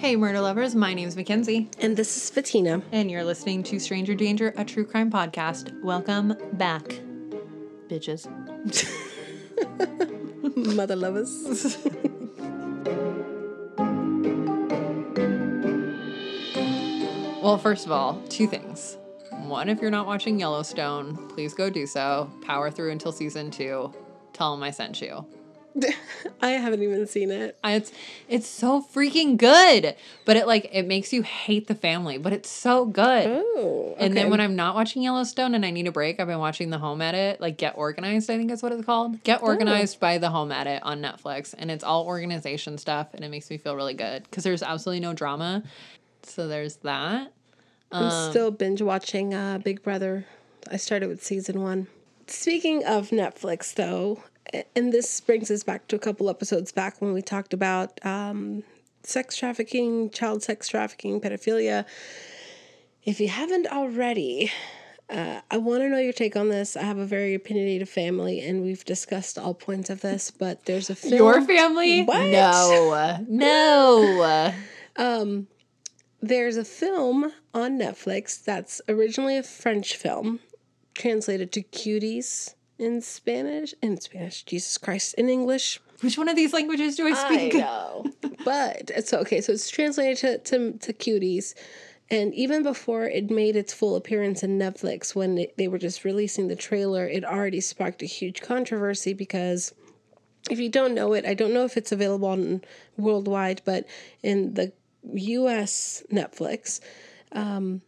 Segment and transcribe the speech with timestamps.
[0.00, 2.80] Hey, murder lovers, my name's Mackenzie, And this is Fatina.
[2.90, 5.78] and you're listening to Stranger Danger, a true crime podcast.
[5.82, 6.84] Welcome back,
[7.86, 8.26] bitches.
[10.74, 11.76] Mother lovers.
[17.42, 18.98] Well, first of all, two things.
[19.30, 22.30] One, if you're not watching Yellowstone, please go do so.
[22.42, 23.92] Power through until season two.
[24.34, 25.24] Tell them I sent you.
[26.42, 27.58] I haven't even seen it.
[27.64, 27.92] It's
[28.28, 29.94] it's so freaking good,
[30.24, 33.26] but it like it makes you hate the family, but it's so good.
[33.28, 33.94] Oh.
[33.98, 36.70] And then when I'm not watching Yellowstone and I need a break, I've been watching
[36.70, 39.22] the Home Edit, like Get Organized, I think is what it's called.
[39.22, 41.54] Get Organized by the Home Edit on Netflix.
[41.56, 45.00] And it's all organization stuff and it makes me feel really good because there's absolutely
[45.00, 45.62] no drama.
[46.22, 47.32] So there's that.
[47.92, 50.26] I'm um, still binge watching uh, Big Brother.
[50.70, 51.88] I started with season one.
[52.26, 54.22] Speaking of Netflix, though,
[54.74, 58.62] and this brings us back to a couple episodes back when we talked about um,
[59.02, 61.84] sex trafficking, child sex trafficking, pedophilia.
[63.04, 64.50] If you haven't already,
[65.08, 66.76] uh, I want to know your take on this.
[66.76, 70.30] I have a very opinionated family, and we've discussed all points of this.
[70.30, 71.14] But there's a film.
[71.14, 72.04] Your family?
[72.04, 72.26] What?
[72.26, 73.18] No.
[73.28, 74.52] No.
[76.22, 80.40] There's a film on Netflix that's originally a French film,
[80.94, 83.74] translated to cuties in Spanish.
[83.82, 85.80] In Spanish, Jesus Christ, in English.
[86.00, 87.54] Which one of these languages do I speak?
[87.54, 88.06] I know.
[88.44, 89.40] but it's okay.
[89.40, 91.54] So it's translated to, to, to cuties.
[92.10, 96.04] And even before it made its full appearance in Netflix, when it, they were just
[96.04, 99.72] releasing the trailer, it already sparked a huge controversy because
[100.50, 102.62] if you don't know it, I don't know if it's available on
[102.96, 103.86] worldwide, but
[104.22, 104.72] in the
[105.04, 106.80] US Netflix,
[107.32, 107.82] um,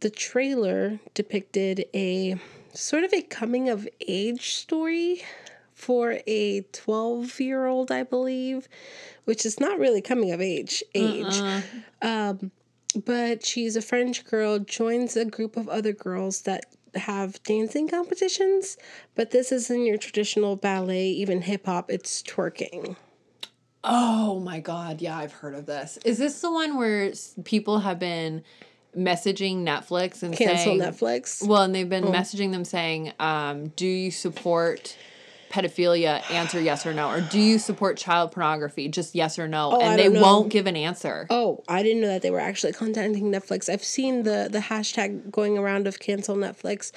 [0.00, 2.38] the trailer depicted a
[2.74, 5.22] sort of a coming of age story
[5.74, 8.68] for a 12 year old, I believe,
[9.24, 11.40] which is not really coming of age age.
[12.02, 12.50] Um,
[13.04, 18.76] but she's a French girl, joins a group of other girls that have dancing competitions,
[19.16, 22.96] but this isn't your traditional ballet, even hip hop, it's twerking.
[23.82, 25.98] Oh my god, yeah, I've heard of this.
[26.04, 27.12] Is this the one where
[27.44, 28.44] people have been
[28.96, 31.46] messaging Netflix and Cancel saying Netflix.
[31.46, 34.96] Well, and they've been messaging them saying, um, "Do you support
[35.50, 36.28] pedophilia?
[36.30, 38.88] Answer yes or no, or do you support child pornography?
[38.88, 40.22] Just yes or no." Oh, I and they don't know.
[40.22, 41.26] won't give an answer.
[41.30, 43.68] Oh, I didn't know that they were actually contacting Netflix.
[43.68, 46.92] I've seen the the hashtag going around of cancel Netflix,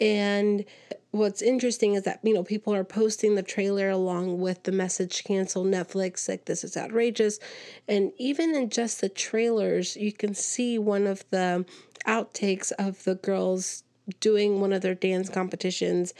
[0.00, 0.64] and
[1.10, 5.24] what's interesting is that you know people are posting the trailer along with the message
[5.24, 7.38] cancel Netflix like this is outrageous,
[7.86, 11.64] and even in just the trailers you can see one of the
[12.06, 13.84] outtakes of the girls
[14.20, 16.14] doing one of their dance competitions,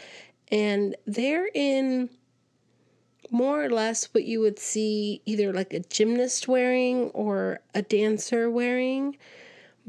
[0.50, 2.10] and they're in
[3.30, 8.50] more or less what you would see either like a gymnast wearing or a dancer
[8.50, 9.16] wearing.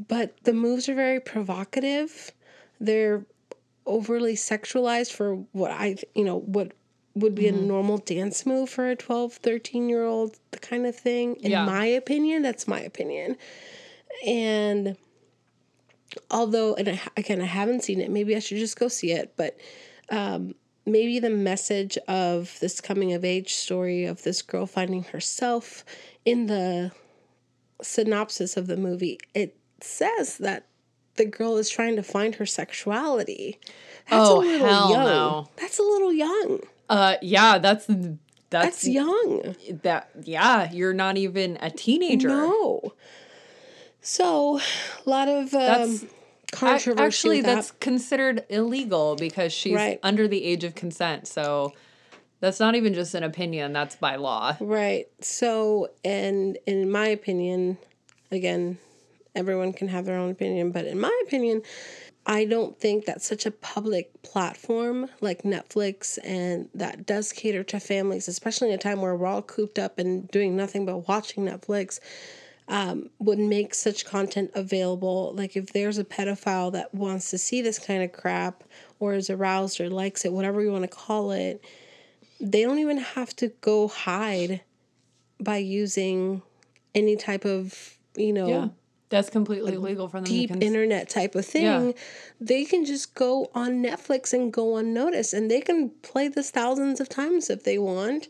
[0.08, 2.32] But the moves are very provocative.
[2.80, 3.24] They're
[3.90, 6.72] overly sexualized for what I, you know, what
[7.14, 7.66] would be a mm-hmm.
[7.66, 11.36] normal dance move for a 12, 13 year old kind of thing.
[11.36, 11.64] In Yeah.
[11.64, 13.36] my opinion, that's my opinion.
[14.24, 14.96] And
[16.30, 19.34] although, and I, again, I haven't seen it, maybe I should just go see it,
[19.36, 19.58] but
[20.10, 20.54] um,
[20.86, 25.84] maybe the message of this coming of age story of this girl finding herself
[26.24, 26.92] in the
[27.82, 30.66] synopsis of the movie it says that
[31.20, 33.58] the girl is trying to find her sexuality
[34.08, 35.48] that's Oh, a little hell young no.
[35.56, 38.16] that's a little young Uh, yeah, that's that's,
[38.50, 40.10] that's young that.
[40.24, 42.28] Yeah, you're not even a teenager.
[42.28, 42.92] no
[44.00, 44.58] so
[45.06, 46.04] a lot of um, That's-
[46.52, 47.54] controversy Actually, that.
[47.54, 50.00] that's considered illegal because she's Right.
[50.02, 51.28] under the age of consent.
[51.28, 51.74] So
[52.40, 54.56] that's not even just an opinion, that's by law.
[54.58, 55.06] Right.
[55.20, 57.78] So, and in my opinion,
[58.32, 58.78] again,
[59.34, 61.62] everyone can have their own opinion, but in my opinion,
[62.26, 67.80] I don't think that such a public platform like Netflix and that does cater to
[67.80, 71.46] families, especially in a time where we're all cooped up and doing nothing but watching
[71.46, 71.98] Netflix,
[72.68, 75.32] um, would make such content available.
[75.34, 78.64] Like if there's a pedophile that wants to see this kind of crap
[79.00, 81.64] or is aroused or likes it, whatever you want to call it,
[82.40, 84.60] they don't even have to go hide
[85.40, 86.42] by using
[86.94, 88.68] any type of you know Yeah.
[89.10, 90.24] That's completely legal for them.
[90.24, 91.64] Deep cons- internet type of thing.
[91.64, 91.92] Yeah.
[92.40, 97.00] they can just go on netflix and go unnoticed and they can play this thousands
[97.00, 98.28] of times if they want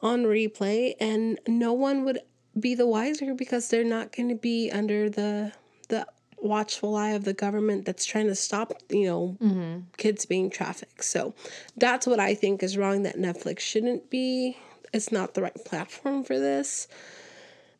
[0.00, 2.20] on replay and no one would
[2.58, 5.52] be the wiser because they're not going to be under the
[5.88, 6.06] the
[6.38, 11.02] watchful eye of the government that's trying to stop you know kids being trafficked.
[11.04, 11.34] So
[11.76, 14.56] that's what i think is wrong that netflix shouldn't be
[14.92, 16.86] it's not the right platform for this.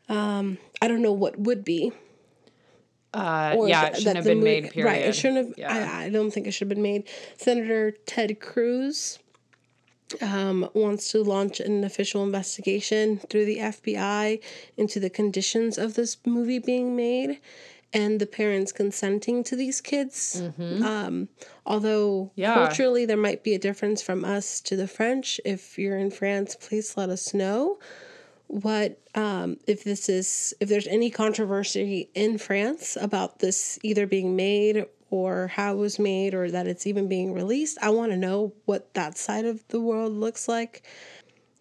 [0.08, 1.92] Um, I don't know what would be.
[3.14, 4.70] Uh, or yeah, it shouldn't have been movie- made.
[4.72, 4.90] Period.
[4.90, 5.54] Right, it shouldn't have.
[5.58, 5.90] Yeah.
[5.98, 7.08] I, I don't think it should have been made.
[7.36, 9.18] Senator Ted Cruz
[10.20, 14.40] um, wants to launch an official investigation through the FBI
[14.76, 17.40] into the conditions of this movie being made
[17.92, 20.42] and the parents consenting to these kids.
[20.58, 21.28] Um,
[21.64, 22.40] although Mm-hmm.
[22.40, 22.54] Yeah.
[22.54, 25.40] culturally there might be a difference from us to the French.
[25.44, 27.78] If you're in France, please let us know
[28.46, 34.36] what um, if this is if there's any controversy in France about this either being
[34.36, 37.78] made or how it was made or that it's even being released.
[37.80, 40.82] I want to know what that side of the world looks like.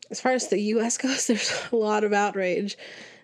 [0.10, 2.78] As far as the US goes, there's a lot of outrage.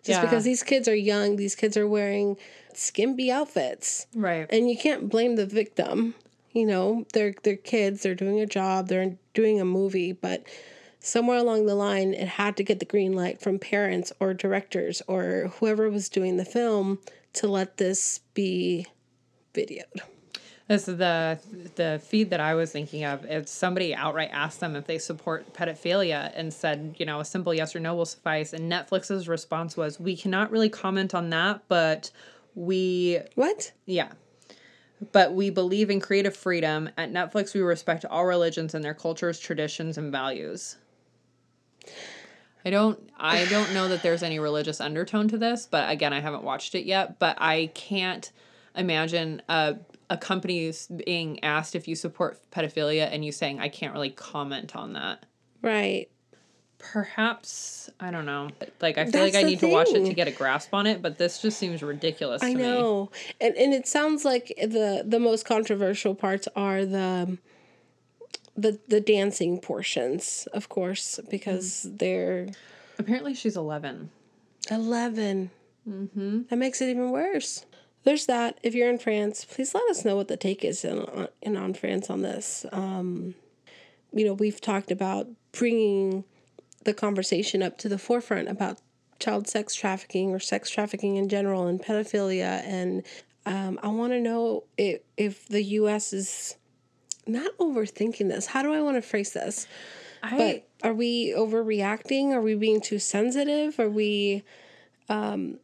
[0.04, 0.22] Just Yeah.
[0.22, 2.38] because these kids are young, these kids are wearing
[2.74, 4.06] skimpy outfits.
[4.16, 4.46] right.
[4.52, 6.16] And you can't blame the victim.
[6.52, 10.44] You know, they're they're kids, they're doing a job, they're doing a movie, but
[11.00, 15.02] somewhere along the line it had to get the green light from parents or directors
[15.08, 17.00] or whoever was doing the film
[17.34, 18.86] to let this be
[19.54, 20.02] videoed.
[20.68, 21.40] This is the
[21.76, 23.26] the feed that I was thinking of.
[23.26, 27.56] If somebody outright asked them if they support pedophilia and said, you know, a simple
[27.56, 31.64] yes or no will suffice, and Netflix's response was, "We cannot really comment on that,
[31.68, 32.12] but
[32.54, 33.72] we What?
[33.88, 34.12] yeah."
[35.12, 36.90] But we believe in creative freedom.
[36.98, 40.76] At Netflix, we respect all religions and their cultures, traditions, and values.
[42.66, 46.20] I don't I don't know that there's any religious undertone to this, but again, I
[46.20, 48.32] haven't watched it yet, but I can't
[48.76, 49.78] imagine a
[50.10, 50.74] a company
[51.06, 55.26] being asked if you support pedophilia and you saying I can't really comment on that.
[55.62, 56.10] Right.
[56.80, 58.50] Perhaps I don't know.
[58.82, 60.88] Like I feel That's like I need to watch it to get a grasp on
[60.88, 62.64] it, but this just seems ridiculous I to me.
[62.64, 63.12] I know.
[63.40, 67.38] And and it sounds like the the most controversial parts are the
[68.62, 72.48] the the dancing portions, of course, because they're
[73.00, 74.12] Apparently she's 11.
[74.70, 75.50] 11.
[75.90, 76.42] Mm-hmm.
[76.50, 77.66] That makes it even worse.
[78.04, 78.60] There's that.
[78.62, 81.74] If you're in France, please let us know what the take is in, in on
[81.74, 82.66] France on this.
[82.72, 83.36] Um,
[84.12, 86.26] you know, we've talked about bringing
[86.84, 88.80] the conversation up to the forefront about
[89.20, 92.64] child sex trafficking or sex trafficking in general and pedophilia.
[92.66, 93.04] And
[93.46, 96.12] um, I want to know if, if the U.S.
[96.14, 96.58] is
[97.30, 98.48] not overthinking this.
[98.48, 99.68] How do I want to phrase this?
[100.22, 100.38] I
[100.82, 102.32] But are we overreacting?
[102.32, 103.80] Are we being too sensitive?
[103.80, 104.44] Are we?
[105.08, 105.60] Um,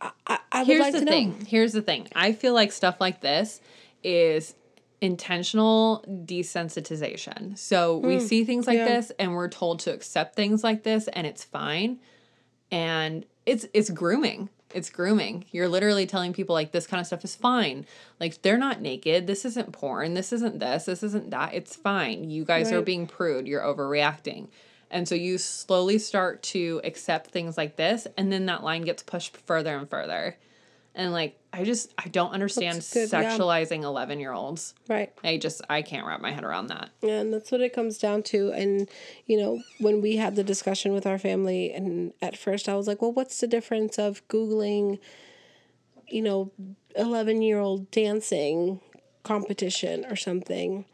[0.00, 1.10] I, I, would Here's like the to know.
[1.12, 1.46] thing.
[1.46, 2.08] Here's the thing.
[2.14, 3.60] I feel like stuff like this
[4.02, 4.54] is
[5.00, 7.56] intentional desensitization.
[7.58, 8.86] So we see things like Hmm.
[8.86, 8.96] yeah.
[9.00, 11.98] this and we're told to accept things like this and it's fine.
[12.70, 14.48] And it's it's grooming.
[14.74, 15.44] It's grooming.
[15.50, 17.86] You're literally telling people like this kind of stuff is fine.
[18.20, 19.26] Like they're not naked.
[19.26, 20.14] This isn't porn.
[20.14, 20.84] This isn't this.
[20.84, 21.54] This isn't that.
[21.54, 22.30] It's fine.
[22.30, 23.46] You guys are being prude.
[23.46, 24.48] You're overreacting.
[24.90, 29.02] And so you slowly start to accept things like this and then that line gets
[29.02, 30.36] pushed further and further.
[30.94, 33.36] And like I just I don't understand That's good, yeah.
[33.36, 34.74] sexualizing 11 year olds.
[34.88, 35.12] Right.
[35.24, 36.90] I just I can't wrap my head around that.
[37.02, 38.52] And that's what it comes down to.
[38.52, 38.88] And,
[39.26, 42.86] you know, when we had the discussion with our family, and at first I was
[42.86, 44.98] like, well, what's the difference of Googling,
[46.08, 46.52] you know,
[46.96, 48.80] 11 year old dancing
[49.22, 50.84] competition or something?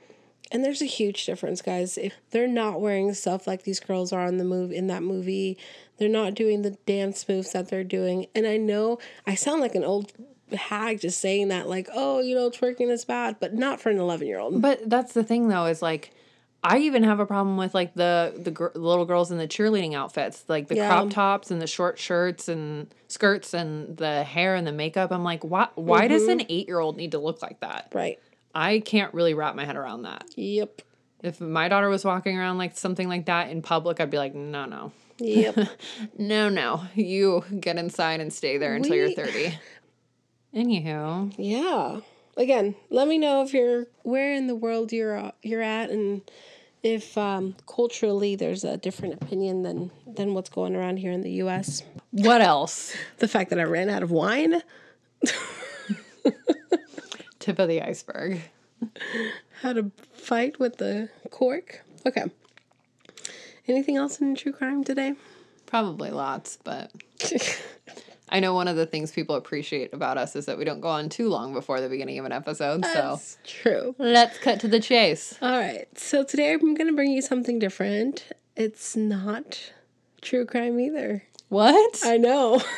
[0.51, 1.99] And there's a huge difference, guys.
[1.99, 5.59] If they're not wearing stuff like these girls are on the move in that movie,
[5.99, 8.27] they're not doing the dance moves that they're doing.
[8.35, 10.13] And I know I sound like an old
[10.53, 13.99] hag just saying that, like, oh, you know, twerking is bad, but not for an
[13.99, 14.63] 11 year old.
[14.63, 16.13] But that's the thing though is like
[16.65, 19.95] I even have a problem with like the the gr- little girls in the cheerleading
[19.95, 20.89] outfits, like the Yeah.
[20.89, 25.13] crop tops and the short shirts and skirts and the hair and the makeup.
[25.13, 26.41] I'm like, why why does Mm-hmm.
[26.41, 27.93] an 8-year-old need to look like that?
[27.95, 28.19] Right.
[28.55, 30.25] I can't really wrap my head around that.
[30.35, 30.83] Yep.
[31.23, 34.35] If my daughter was walking around like something like that in public, I'd be like,
[34.35, 34.93] "No, no.
[35.19, 35.69] Yep.
[36.19, 36.85] No, no.
[36.95, 39.59] You get inside and stay there until you're We- 30."
[40.55, 42.01] Anywho, Yeah.
[42.37, 46.23] Again, let me know if you're where in the world you're uh, you're at, and
[46.85, 51.33] if um, culturally there's a different opinion than than what's going around here in the
[51.43, 51.83] U.S.
[52.13, 52.95] what else?
[53.19, 54.63] The fact that I ran out of wine,
[57.41, 58.41] Tip of the iceberg.
[59.63, 61.85] had a fight with the cork.
[62.07, 62.25] Okay.
[63.69, 65.15] Anything else in true crime today?
[65.67, 66.91] Probably lots, but
[68.31, 70.89] I know one of the things people appreciate about us is that we don't go
[70.89, 72.85] on too long before the beginning of an episode.
[72.87, 73.95] So true.
[73.99, 75.39] let's cut to the chase.
[75.43, 75.87] All right.
[75.99, 78.27] So today I'm going to bring you something different.
[78.57, 79.73] It's not
[80.23, 81.23] true crime either.
[81.49, 82.01] What?
[82.05, 82.63] I know.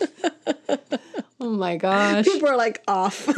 [1.40, 2.24] Oh my gosh.
[2.24, 3.28] People are like off.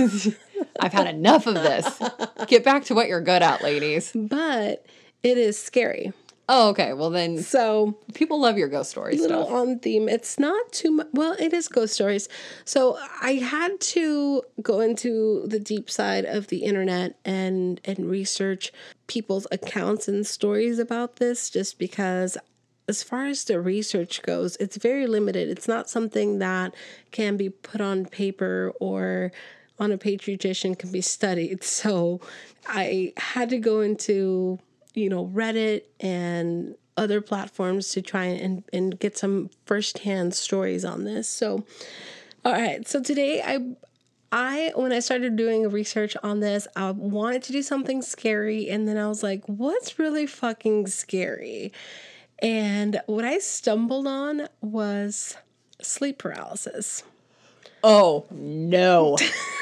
[0.79, 2.01] I've had enough of this.
[2.47, 4.13] Get back to what you're good at, ladies.
[4.15, 4.87] but
[5.25, 6.13] it is scary.
[6.49, 6.93] Oh, okay.
[6.93, 9.21] Well, then So people love your ghost stories.
[9.21, 9.55] little stuff.
[9.57, 10.09] on theme.
[10.09, 11.09] It's not too much.
[11.13, 12.29] Well, it is ghost stories.
[12.65, 18.73] So I had to go into the deep side of the internet and and research
[19.09, 22.39] people's accounts and stories about this, just because.
[22.89, 25.49] As far as the research goes, it's very limited.
[25.49, 26.73] It's not something that
[27.11, 29.33] can be put on paper or
[29.81, 31.65] on a dish and can be studied.
[31.65, 32.21] So
[32.69, 34.61] I had to go into,
[34.97, 41.05] you know, Reddit and other platforms to try and, and get some firsthand stories on
[41.05, 41.29] this.
[41.29, 41.65] So,
[42.45, 42.89] all right.
[42.89, 43.61] So today I
[44.33, 48.89] I when I started doing research on this, I wanted to do something scary and
[48.89, 51.73] then I was like, what's really fucking scary?
[52.41, 55.37] And what I stumbled on was
[55.81, 57.03] sleep paralysis.
[57.85, 59.17] Oh, no.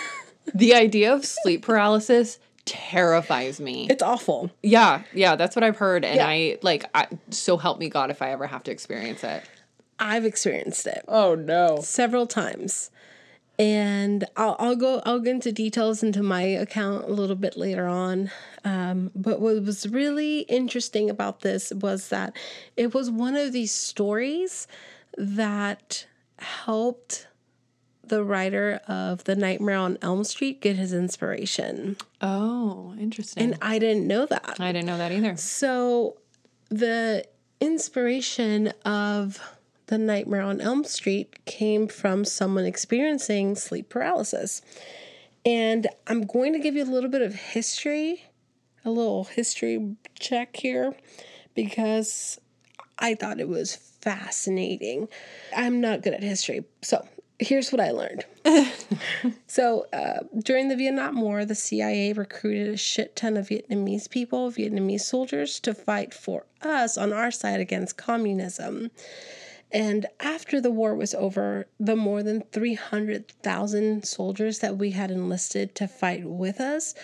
[0.55, 3.87] the idea of sleep paralysis terrifies me.
[3.91, 4.51] It's awful.
[4.63, 6.05] Yeah, yeah, that's what I've heard.
[6.05, 6.27] And Yeah.
[6.27, 9.43] I like, I, so help me God if I ever have to experience it.
[9.99, 11.05] I've experienced it.
[11.07, 11.79] Oh, no.
[11.81, 12.91] several times
[13.59, 17.87] and I'll, I'll go i'll get into details into my account a little bit later
[17.87, 18.31] on
[18.65, 22.35] um, but what was really interesting about this was that
[22.77, 24.67] it was one of these stories
[25.17, 26.07] that
[26.39, 27.29] helped
[28.09, 33.43] the writer of the nightmare on elm street get his inspiration Oh, interesting.
[33.43, 35.37] and i didn't know that I didn't know that either.
[35.37, 36.17] so,
[36.71, 37.25] the
[37.61, 39.39] inspiration of
[39.87, 44.63] the Nightmare on Elm Street came from someone experiencing sleep paralysis.
[45.45, 48.25] And I'm going to give you a little bit of history,
[48.85, 50.95] a little history check here,
[51.55, 52.41] because
[52.99, 55.09] I thought it was fascinating.
[55.55, 56.65] I'm not good at history.
[56.83, 57.07] So,
[57.39, 58.25] here's what I learned.
[59.47, 64.51] So, uh, during the Vietnam War, the CIA recruited a shit ton of Vietnamese people,
[64.51, 68.91] Vietnamese soldiers, to fight for us on our side against communism.
[69.71, 75.75] And after the war was over, the more than 300,000 soldiers that we had enlisted
[75.77, 76.95] to fight with us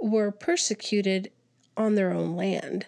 [0.00, 1.30] were persecuted
[1.76, 2.86] on their own land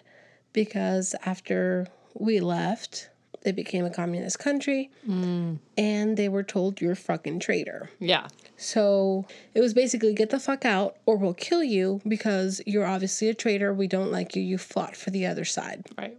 [0.53, 3.09] because after we left,
[3.47, 5.57] they became a communist country mm.
[5.77, 7.89] and they were told you're a fucking traitor.
[7.97, 8.27] Yeah.
[8.57, 13.29] So it was basically get the fuck out or we'll kill you because you're obviously
[13.29, 13.73] a traitor.
[13.73, 14.43] We don't like you.
[14.43, 15.85] You fought for the other side.
[15.97, 16.17] Right.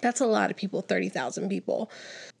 [0.00, 1.90] That's a lot of people, 30,000 people.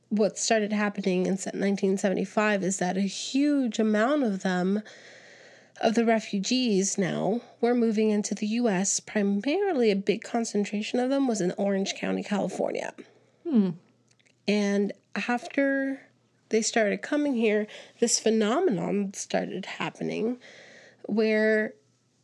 [0.08, 4.82] What started happening in 1975 is that a huge amount of them,
[5.82, 9.00] of the refugees now, were moving into the US.
[9.00, 12.94] Primarily, a big concentration of them was in Orange County, California.
[13.46, 13.72] Hmm.
[14.50, 14.92] And
[15.28, 16.08] after
[16.48, 17.68] they started coming here,
[18.00, 20.38] this phenomenon started happening
[21.04, 21.74] where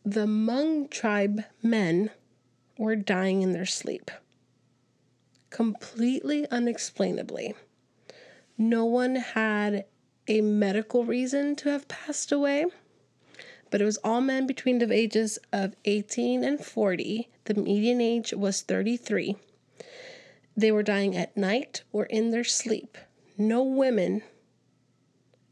[0.04, 2.10] the Hmong tribe men
[2.78, 4.10] were dying in their sleep.
[5.50, 7.54] Completely unexplainably.
[8.58, 9.84] No one had
[10.26, 12.64] a medical reason to have passed away,
[13.70, 17.28] but it was all men between the ages of 18 and 40.
[17.44, 19.36] The median age was 33.
[20.56, 22.96] They were dying at night or in their sleep.
[23.36, 24.22] No women.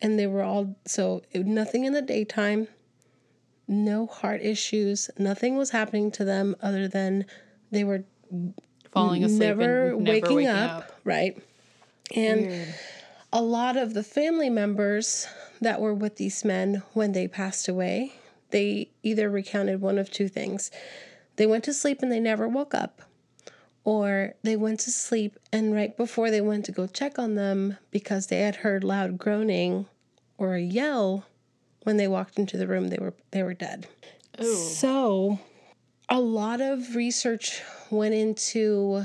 [0.00, 2.68] And they were all so nothing in the daytime,
[3.66, 7.25] no heart issues, nothing was happening to them other than
[7.70, 8.04] they were
[8.92, 11.37] Falling asleep never, and never waking, up, right?
[12.14, 12.75] And Weird.
[13.32, 15.26] a lot of the family members
[15.61, 18.12] that were with these men when they passed away,
[18.50, 20.70] they either recounted one of two things.
[21.37, 23.02] They went to sleep and they never woke up,
[23.84, 27.76] or they went to sleep and right before they went to go check on them
[27.90, 29.86] because they had heard loud groaning
[30.38, 31.26] or a yell
[31.82, 33.86] when they walked into the room they were they were dead.
[34.40, 34.54] Ooh.
[34.54, 35.38] So,
[36.08, 39.04] a lot of research went into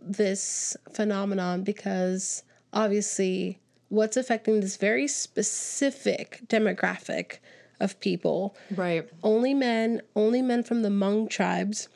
[0.00, 3.58] this phenomenon because obviously,
[3.88, 7.38] what's affecting this very specific demographic
[7.80, 9.08] of people Right.
[9.22, 11.88] only men, only men from the Hmong tribes,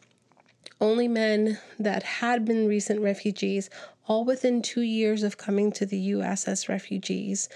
[0.80, 3.71] only men that had been recent refugees,
[4.06, 7.49] all within two years of coming to the US as refugees,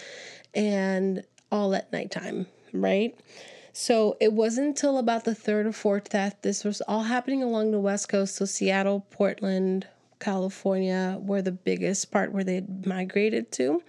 [0.54, 3.16] and all at nighttime, right?
[3.72, 7.70] So it wasn't until about the third or fourth that This was all happening along
[7.70, 8.36] the West Coast.
[8.36, 9.86] So Seattle, Portland,
[10.20, 13.82] California were the biggest part where they had migrated to.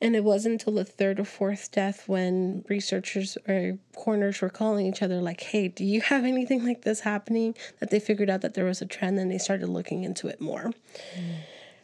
[0.00, 4.86] And it wasn't until the third or fourth death when researchers or coroners were calling
[4.86, 7.54] each other, like, hey, do you have anything like this happening?
[7.78, 10.40] That they figured out that there was a trend and they started looking into it
[10.40, 10.72] more.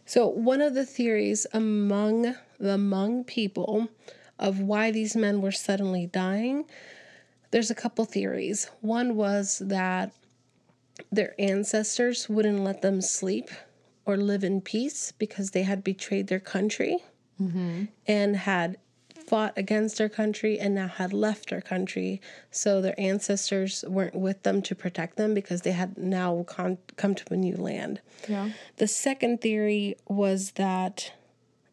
[0.04, 3.88] So, one of the theories among the Hmong people
[4.38, 6.64] of why these men were suddenly dying,
[7.50, 8.70] there's a couple theories.
[8.80, 10.12] One was that
[11.12, 13.50] their ancestors wouldn't let them sleep
[14.08, 16.96] or live in peace because they had betrayed their country
[17.40, 17.84] mm-hmm.
[18.06, 18.78] and had
[19.26, 22.18] fought against their country and now had left their country.
[22.50, 27.14] So their ancestors weren't with them to protect them because they had now con- come
[27.16, 28.00] to a new land.
[28.26, 28.52] Yeah.
[28.78, 31.12] The second theory was that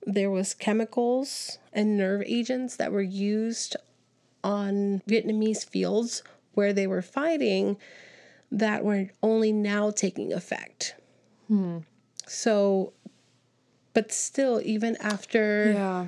[0.05, 3.77] there was chemicals and nerve agents that were used
[4.43, 6.21] on Vietnamese fields
[6.53, 7.77] where they were fighting
[8.51, 10.95] that were only now taking effect.
[11.47, 11.79] Hmm.
[12.27, 12.93] So
[13.93, 16.07] but still even after Yeah.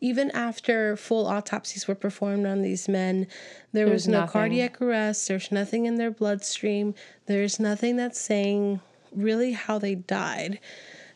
[0.00, 3.26] even after full autopsies were performed on these men,
[3.72, 4.32] there was no nothing.
[4.32, 6.94] cardiac arrest, there's nothing in their bloodstream,
[7.26, 8.80] there's nothing that's saying
[9.12, 10.58] really how they died.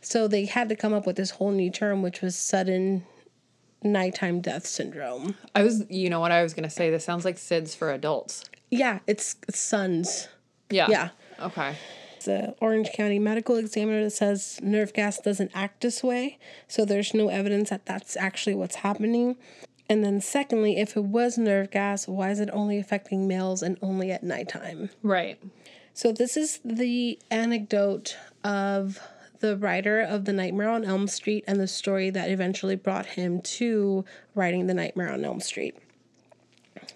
[0.00, 3.04] So they had to come up with this whole new term, which was sudden
[3.82, 5.34] nighttime death syndrome.
[5.54, 6.90] I was, you know what I was going to say?
[6.90, 8.44] This sounds like SIDS for adults.
[8.70, 10.28] Yeah, it's SUNS.
[10.70, 10.86] Yeah.
[10.88, 11.08] Yeah.
[11.40, 11.76] Okay.
[12.26, 16.38] The Orange County medical examiner that says nerve gas doesn't act this way.
[16.68, 19.36] So there's no evidence that that's actually what's happening.
[19.88, 23.78] And then, secondly, if it was nerve gas, why is it only affecting males and
[23.80, 24.90] only at nighttime?
[25.02, 25.40] Right.
[25.94, 29.00] So, this is the anecdote of
[29.40, 33.40] the writer of The Nightmare on Elm Street and the story that eventually brought him
[33.42, 34.04] to
[34.34, 35.76] writing The Nightmare on Elm Street.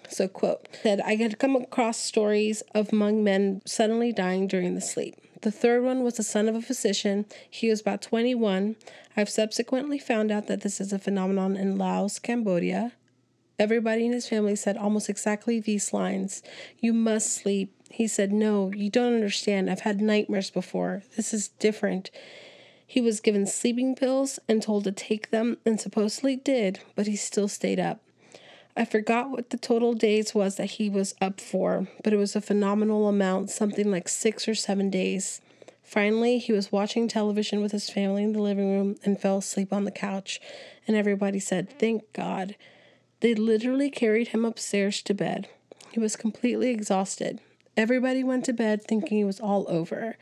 [0.09, 4.81] So, quote, said, I had come across stories of young men suddenly dying during the
[4.81, 5.15] sleep.
[5.41, 7.25] The third one was the son of a physician.
[7.49, 8.75] He was about 21.
[9.17, 12.93] I've subsequently found out that this is a phenomenon in Laos, Cambodia.
[13.57, 16.41] Everybody in his family said almost exactly these lines
[16.79, 17.73] You must sleep.
[17.89, 19.69] He said, No, you don't understand.
[19.69, 21.03] I've had nightmares before.
[21.15, 22.11] This is different.
[22.85, 27.15] He was given sleeping pills and told to take them, and supposedly did, but he
[27.15, 28.01] still stayed up.
[28.75, 32.35] I forgot what the total days was that he was up for, but it was
[32.35, 35.41] a phenomenal amount, something like six or seven days.
[35.83, 39.73] Finally, he was watching television with his family in the living room and fell asleep
[39.73, 40.39] on the couch,
[40.87, 42.55] and everybody said, Thank God.
[43.19, 45.49] They literally carried him upstairs to bed.
[45.91, 47.41] He was completely exhausted.
[47.75, 50.17] Everybody went to bed thinking it was all over.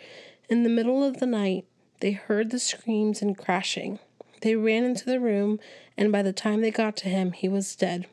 [0.50, 1.66] In the middle of the night,
[2.00, 4.00] they heard the screams and crashing.
[4.42, 5.60] They ran into the room,
[5.96, 8.08] and by the time they got to him, he was dead.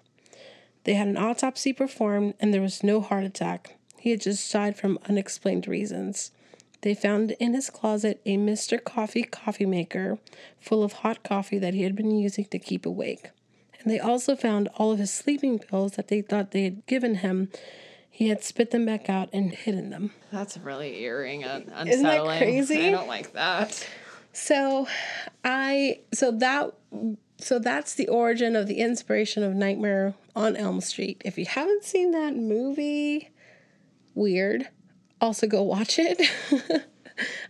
[0.87, 3.77] They had an autopsy performed, and there was no heart attack.
[3.99, 6.31] He had just died from unexplained reasons.
[6.83, 8.83] They found in his closet a Mr.
[8.83, 10.21] Coffee coffee maker
[10.61, 13.31] full of hot coffee that he had been using to keep awake.
[13.81, 17.17] And they also found all of his sleeping pills that they thought they had given
[17.17, 17.51] him.
[18.09, 20.13] He had spit them back out and hidden them.
[20.31, 21.89] That's really eerie and unsettling.
[21.89, 22.87] Isn't that crazy?
[22.87, 23.85] I don't like that.
[24.33, 24.87] So
[25.43, 26.75] I so that
[27.39, 31.23] so that's the origin of the inspiration of Nightmare on Elm Street.
[31.25, 33.31] If you haven't seen that movie,
[34.15, 34.69] weird.
[35.21, 36.21] Also go watch it.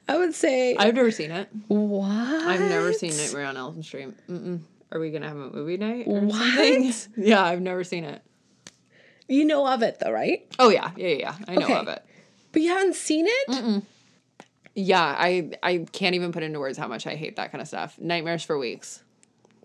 [0.09, 1.49] I would say I've never seen it.
[1.67, 2.09] what?
[2.09, 4.15] I've never seen Nightmare on Elm Street.
[4.29, 4.61] Mm-mm.
[4.93, 6.37] Are we gonna have a movie night or What?
[6.37, 6.93] something?
[7.27, 8.23] Yeah, I've never seen it.
[9.29, 10.47] You know of it though, right?
[10.61, 11.17] Oh yeah, yeah, yeah.
[11.19, 11.35] yeah.
[11.49, 11.75] I know Okay.
[11.75, 12.05] of it.
[12.53, 13.49] But you haven't seen it?
[13.49, 13.83] Mm-mm.
[14.77, 17.67] Yeah, I I can't even put into words how much I hate that kind of
[17.67, 17.99] stuff.
[17.99, 19.03] Nightmares for weeks.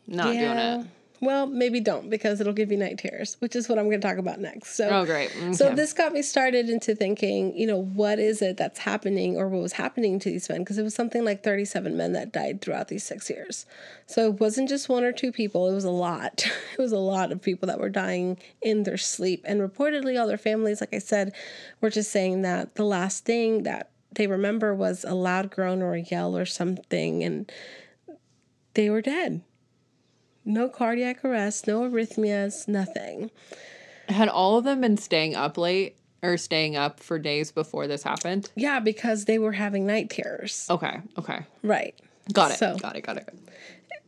[0.08, 0.88] Not doing it.
[1.22, 4.08] Well, maybe don't because it'll give you night terrors, which is what I'm going to
[4.08, 4.76] talk about next.
[4.76, 5.32] So, Oh great.
[5.54, 9.48] so this got me started into thinking, you know, what is it that's happening or
[9.48, 10.60] what was happening to these men?
[10.60, 13.68] Because it was something like 37 men that died throughout these six years.
[14.08, 16.44] So it wasn't just one or two people, it was a lot.
[16.74, 19.44] it was a lot of people that were dying in their sleep.
[19.46, 21.36] And reportedly, all their families, like I said,
[21.82, 25.94] were just saying that the last thing that they remember was a loud groan or
[25.94, 27.24] a yell or something.
[27.24, 27.52] And
[28.74, 29.44] they were dead.
[30.44, 33.32] No cardiac arrest, no arrhythmias, nothing.
[34.10, 38.04] Had all of them been staying up late or staying up for days before this
[38.04, 38.52] happened?
[38.56, 40.68] Yeah, because they were having night terrors.
[40.70, 41.46] Okay, okay.
[41.64, 41.96] Right.
[42.34, 42.58] Got it.
[42.58, 43.34] So- got it, got it.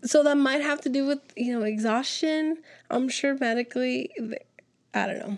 [0.06, 2.58] So that might have to do with, you know, exhaustion.
[2.92, 4.12] I'm sure medically,
[4.94, 5.38] I don't know.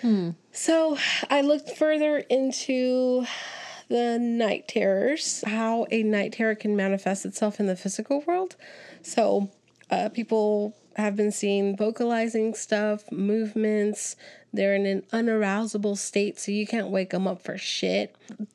[0.00, 0.30] Hmm.
[0.52, 0.96] So
[1.28, 3.26] I looked further into
[3.88, 8.56] the night terrors, how a night terror can manifest itself in the physical world.
[9.02, 9.50] So
[9.90, 14.16] uh, people have been seen vocalizing stuff, movements.
[14.52, 18.14] They're in an unarousable state, so you can't wake them up for shit.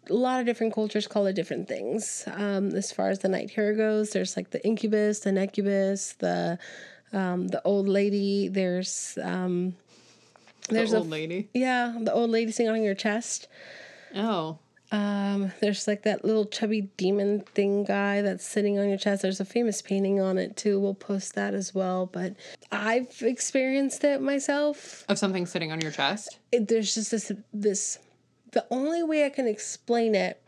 [0.10, 2.24] A lot of different cultures call it different things.
[2.28, 6.60] Um, as far as the night terror goes, there's like the incubus, the necubus, the
[7.14, 8.48] um, the old lady.
[8.48, 9.76] There's um,
[10.70, 11.50] there's the a old lady.
[11.54, 13.48] yeah, the old lady sitting on your chest.
[14.16, 14.60] Oh.
[14.92, 19.22] Um, there's like that little chubby demon thing guy that's sitting on your chest.
[19.22, 20.80] There's a famous painting on it too.
[20.80, 22.06] We'll post that as well.
[22.06, 22.36] But
[22.72, 25.04] I've experienced it myself.
[25.10, 26.40] Of something sitting on your chest?
[26.52, 28.00] It, there's just this this
[28.54, 30.42] the only way I can explain it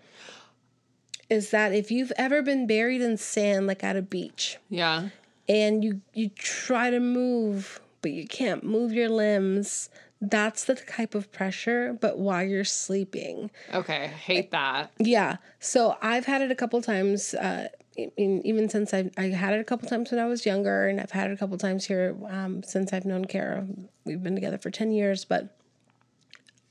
[1.29, 5.09] is that if you've ever been buried in sand, like at a beach, Yeah.
[5.49, 9.89] and you you try to move, but you can't move your limbs,
[10.21, 11.97] that's the type of pressure.
[11.99, 14.03] But while you're sleeping, Okay.
[14.03, 14.91] I hate that.
[14.99, 15.37] yeah.
[15.59, 17.33] So I've had it a couple times.
[17.33, 20.45] Uh, I mean, even since I've I had it a couple times when I was
[20.45, 23.65] younger, and I've had it a couple times here um, since I've known Kara.
[24.05, 25.57] We've been together for ten years, but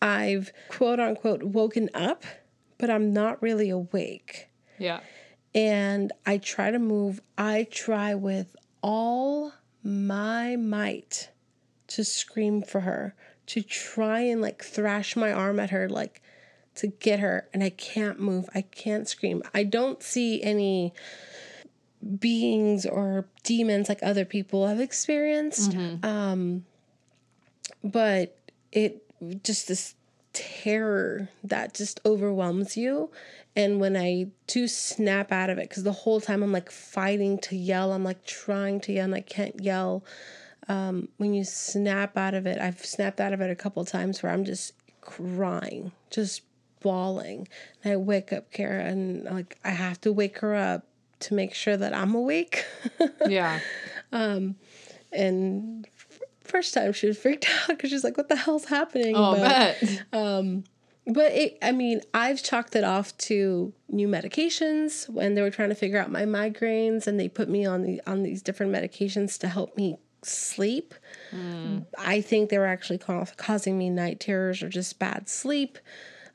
[0.00, 2.24] I've quote unquote woken up,
[2.78, 4.48] but I'm not really awake.
[4.78, 5.00] Yeah.
[5.54, 7.20] And I try to move.
[7.36, 11.30] I try with all my might
[11.88, 13.14] to scream for her,
[13.48, 16.22] to try and like thrash my arm at her, like
[16.76, 17.48] to get her.
[17.52, 18.48] And I can't move.
[18.54, 19.42] I can't scream.
[19.52, 20.92] I don't see any
[22.18, 25.72] beings or demons like other people have experienced.
[26.04, 26.64] Um,
[27.82, 28.36] but
[28.70, 29.02] it
[29.42, 29.94] just this
[30.32, 33.10] terror that just overwhelms you.
[33.56, 37.38] And when I do snap out of it, because the whole time I'm like fighting
[37.38, 40.04] to yell, I'm like trying to yell and I can't yell.
[40.68, 44.22] Um, when you snap out of it, I've snapped out of it a couple times
[44.22, 46.42] where I'm just crying, just
[46.80, 47.48] bawling.
[47.82, 50.86] And I wake up Kara and like I have to wake her up
[51.20, 52.64] to make sure that I'm awake.
[53.26, 53.60] Yeah.
[55.12, 59.14] and f- first time she was freaked out because she's like, "What the hell's happening?"
[59.16, 60.04] Oh, but, bet.
[61.06, 65.68] but it, I mean, I've chalked it off to new medications when they were trying
[65.70, 69.38] to figure out my migraines, and they put me on the on these different medications
[69.40, 70.94] to help me sleep.
[71.98, 75.78] I think they were actually ca- causing me night terrors or just bad sleep.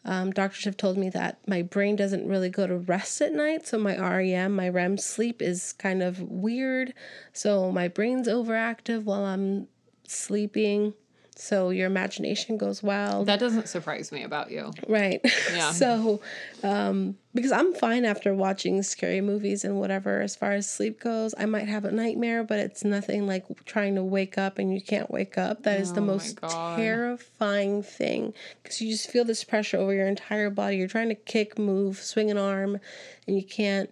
[0.06, 3.66] Um, doctors have told me that my brain doesn't really go to rest at night,
[3.66, 6.94] so my REM, my REM sleep, is kind of weird.
[7.32, 9.68] So my brain's overactive while I'm
[10.06, 10.94] sleeping.
[11.36, 13.28] So your imagination goes wild.
[13.28, 14.72] that doesn't surprise me about you.
[14.88, 15.22] Right.
[15.54, 15.72] Yeah.
[15.72, 16.22] so,
[16.64, 21.34] um, because I'm fine after watching scary movies and whatever, as far as sleep goes,
[21.38, 24.82] I might have a nightmare, but it's nothing like trying to wake up and you
[24.82, 25.64] can't wake up.
[25.64, 26.38] That is the Oh most
[26.76, 30.78] terrifying thing because you just feel this pressure over your entire body.
[30.78, 32.80] You're trying to kick, move, swing an arm,
[33.28, 33.90] and you can't.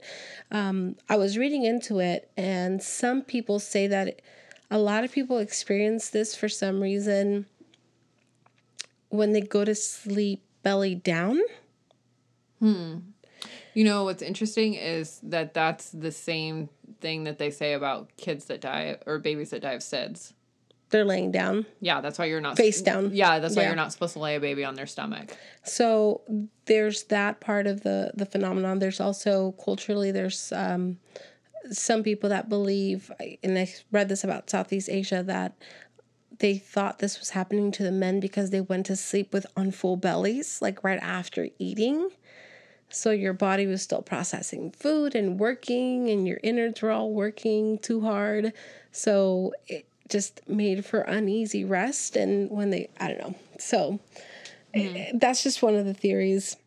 [0.51, 4.21] Um, I was reading into it, and some people say that
[4.71, 7.45] a lot of people experience this for some reason
[9.09, 11.39] when they go to sleep belly down.
[12.61, 18.45] You know what's interesting is that that's the same thing that they say about kids
[18.45, 20.33] that die or babies that die of SIDS.
[20.89, 21.65] They're laying down.
[21.79, 23.11] Yeah, that's why you're not Face down.
[23.13, 23.69] Yeah, that's why Yeah.
[23.69, 25.35] you're not supposed to lay a baby on their stomach.
[25.63, 26.21] So
[26.65, 28.79] there's that part of the the phenomenon.
[28.79, 30.99] There's also culturally there's um,
[31.69, 33.11] some people that believe,
[33.43, 35.53] and I read this about Southeast Asia that
[36.39, 39.71] they thought this was happening to the men because they went to sleep with on
[39.71, 42.09] full bellies, like right after eating.
[42.89, 47.77] So your body was still processing food and working, and your innards were all working
[47.77, 48.53] too hard.
[48.91, 52.15] So it just made for uneasy rest.
[52.15, 53.35] And when they, I don't know.
[53.59, 53.99] So
[54.73, 56.57] eh, that's just one of the theories.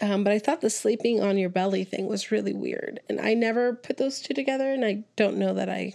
[0.00, 3.00] Um, but I thought the sleeping on your belly thing was really weird.
[3.08, 4.72] And I never put those two together.
[4.72, 5.94] And I don't know that I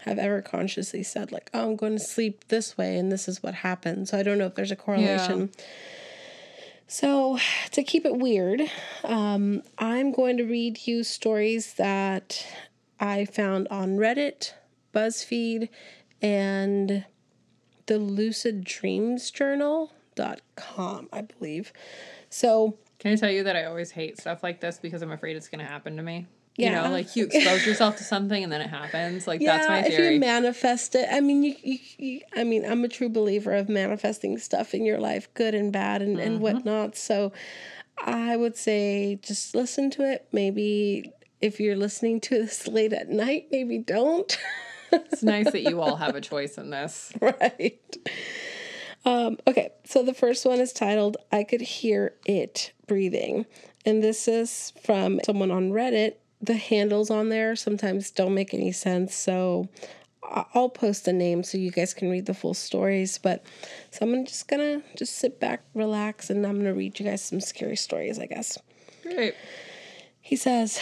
[0.00, 3.42] have ever consciously said, like, oh, I'm going to sleep this way and this is
[3.42, 4.08] what happened.
[4.08, 5.50] So I don't know if there's a correlation.
[6.90, 7.38] So,
[7.72, 8.62] to keep it weird,
[9.04, 12.46] um, I'm going to read you stories that
[12.98, 14.54] I found on Reddit,
[14.94, 15.68] BuzzFeed,
[16.22, 17.04] and
[17.84, 21.74] the Lucid Dreams Journal.com, I believe.
[22.30, 25.36] So, Can I tell you that I always hate stuff like this because I'm afraid
[25.36, 26.26] it's going to happen to me?
[26.56, 29.28] You know, like you expose yourself to something and then it happens.
[29.28, 30.06] Like yeah, that's my theory.
[30.08, 33.54] if you manifest it, I mean, you, you, you, I mean, I'm a true believer
[33.54, 36.26] of manifesting stuff in your life, good and bad and, Mm-hmm.
[36.26, 36.96] and whatnot.
[36.96, 37.32] So,
[38.04, 40.26] I would say just listen to it.
[40.32, 44.36] Maybe if you're listening to this late at night, maybe don't.
[44.90, 47.12] it's nice that you all have a choice in this.
[47.20, 47.78] right.
[49.04, 53.46] Um, okay, so the first one is titled I Could Hear It Breathing.
[53.86, 56.14] And this is from someone on Reddit.
[56.40, 59.14] The handles on there sometimes don't make any sense.
[59.14, 59.68] So
[60.22, 63.18] I'll post the name so you guys can read the full stories.
[63.18, 63.44] But
[63.90, 67.40] so I'm just gonna just sit back, relax, and I'm gonna read you guys some
[67.40, 68.58] scary stories, I guess.
[69.02, 69.34] Great.
[70.20, 70.78] He says,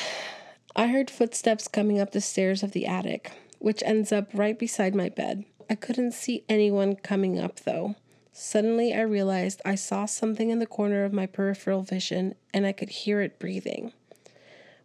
[0.74, 4.94] I heard footsteps coming up the stairs of the attic, which ends up right beside
[4.94, 5.44] my bed.
[5.70, 7.94] I couldn't see anyone coming up though.
[8.38, 12.72] Suddenly, I realized I saw something in the corner of my peripheral vision and I
[12.72, 13.94] could hear it breathing.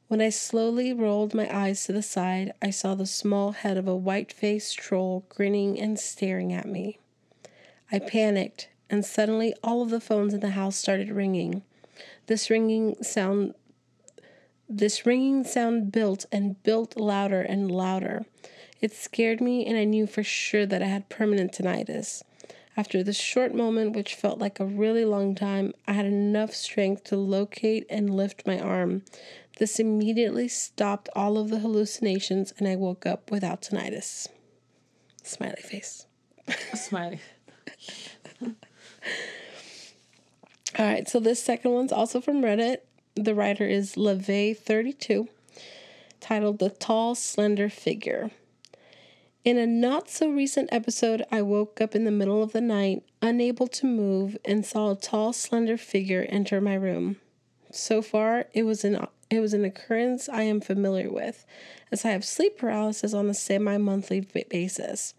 [0.08, 3.90] When I slowly rolled my eyes to the side, I saw the small head of
[3.90, 7.00] a white faced troll grinning and staring at me.
[7.92, 11.62] I panicked and suddenly all of the phones in the house started ringing.
[12.28, 13.54] This ringing sound
[14.70, 18.24] this ringing sound built and built louder and louder.
[18.80, 22.24] It scared me, and I knew for sure that I had permanent tinnitus.
[22.82, 27.04] After this short moment, which felt like a really long time, I had enough strength
[27.04, 29.04] to locate and lift my arm.
[29.60, 34.30] This immediately stopped all of the hallucinations, and I woke up without tinnitus.
[35.22, 36.08] Smiley face.
[36.74, 37.20] Smiley.
[38.42, 38.56] All
[40.80, 42.78] right, so this second one's also from Reddit.
[43.14, 45.28] The writer is LeVay32,
[46.20, 48.32] titled The Tall, Slender Figure.
[49.44, 53.04] In a not so recent episode, I woke up in the middle of the night,
[53.24, 57.18] unable to move, and saw a tall, slender figure enter my room.
[57.72, 61.46] So far, it was an it was an occurrence I am familiar with,
[61.92, 65.14] as I have sleep paralysis on a semi-monthly basis.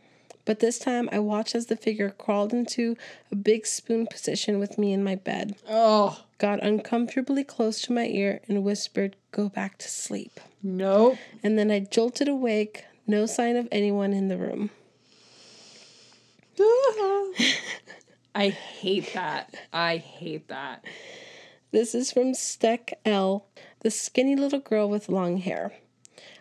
[0.44, 2.96] But this time, I watched as the figure crawled into
[3.30, 5.56] a big spoon position with me in my bed.
[5.68, 11.16] Oh, Got uncomfortably close to my ear and whispered, "Go back to sleep." nope.
[11.42, 14.70] And then I jolted awake, no sign of anyone in the room.
[18.34, 19.54] I hate that.
[19.72, 20.84] I hate that.
[21.70, 23.46] This is from Steck L,
[23.80, 25.72] the skinny little girl with long hair.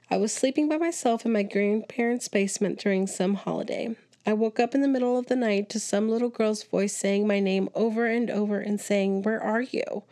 [0.09, 3.95] I was sleeping by myself in my grandparents' basement during some holiday.
[4.25, 7.25] I woke up in the middle of the night to some little girl's voice saying
[7.25, 10.03] my name over and over and saying, Where are you?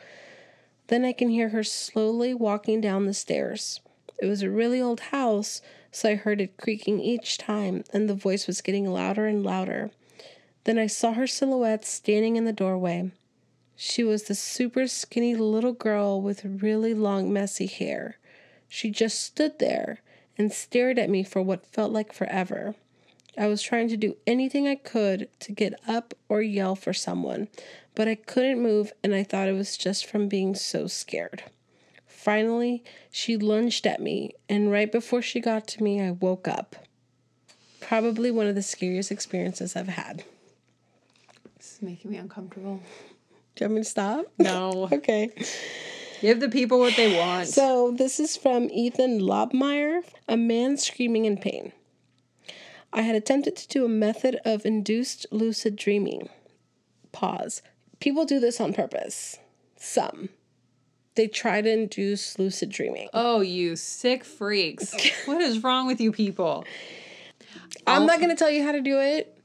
[0.88, 3.82] Then I can hear her slowly walking down the stairs.
[4.20, 8.16] It was a really old house, so I heard it creaking each time, and the
[8.16, 9.92] voice was getting louder and louder.
[10.64, 13.12] Then I saw her silhouette standing in the doorway.
[13.76, 18.18] She was the super skinny little girl with really long, messy hair.
[18.68, 20.02] She just stood there
[20.38, 22.76] and stared at me for what felt like forever.
[23.38, 27.48] I was trying to do anything I could to get up or yell for someone,
[27.96, 31.44] but I couldn't move and I thought it was just from being so scared.
[32.20, 36.76] Finally, she lunged at me, and right before she got to me, I woke up.
[37.80, 40.26] Probably one of the scariest experiences I've had.
[41.56, 42.82] This is making me uncomfortable.
[43.56, 44.26] Do you want me to stop?
[44.38, 44.90] No.
[44.94, 45.32] Okay.
[46.20, 47.48] Give the people what they want.
[47.48, 51.72] So this is from Ethan Lobmeyer, a man screaming in pain.
[52.92, 56.28] I had attempted to do a method of induced lucid dreaming.
[57.14, 57.62] Pause.
[58.02, 59.38] People do this on purpose.
[59.78, 60.28] Some.
[61.16, 63.10] They try to induce lucid dreaming.
[63.14, 64.94] oh, you sick freaks.
[65.26, 66.64] what is wrong with you people?
[67.86, 69.36] I'm not going to tell you how to do it.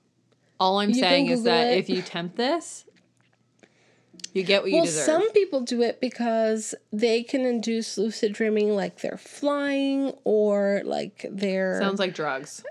[0.61, 1.79] All I'm can saying is that it.
[1.79, 2.85] if you tempt this,
[4.33, 5.05] you get what you Well, deserve.
[5.05, 11.27] some people do it because they can induce lucid dreaming like they're flying or like
[11.31, 12.64] they're Sounds like drugs.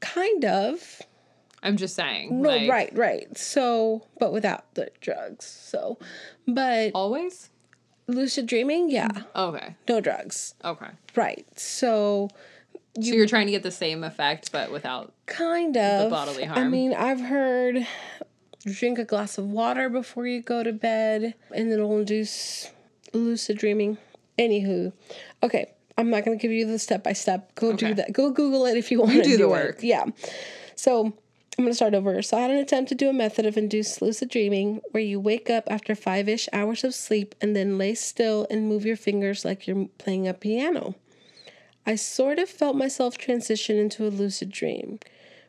[0.00, 1.00] kind of.
[1.62, 2.40] I'm just saying.
[2.42, 3.38] No, like, right, right.
[3.38, 5.44] So, but without the drugs.
[5.46, 5.98] So,
[6.46, 7.50] but Always?
[8.08, 9.76] Lucid dreaming, yeah, Okay.
[9.88, 10.54] no drugs.
[10.64, 10.88] Okay.
[11.14, 11.46] Right.
[11.58, 12.28] So,
[13.00, 15.12] so you're trying to get the same effect, but without.
[15.26, 16.10] kind of.
[16.10, 16.58] bodily harm.
[16.58, 17.86] I mean, I've heard
[18.66, 22.70] drink a glass of water before you go to bed and it'll induce
[23.12, 23.98] lucid dreaming.
[24.38, 24.92] Anywho,
[25.42, 25.72] okay.
[25.96, 27.54] I'm not going to give you the step by step.
[27.56, 28.12] Go do that.
[28.12, 29.48] Go Google it if you want to do do, the it.
[29.50, 29.78] work.
[29.82, 30.04] Yeah.
[30.76, 31.12] So
[31.58, 32.22] I'm going to start over.
[32.22, 35.18] So I had an attempt to do a method of induced lucid dreaming where you
[35.18, 38.96] wake up after five ish hours of sleep and then lay still and move your
[38.96, 40.94] fingers like you're playing a piano.
[41.84, 45.00] I sort of felt myself transition into a lucid dream,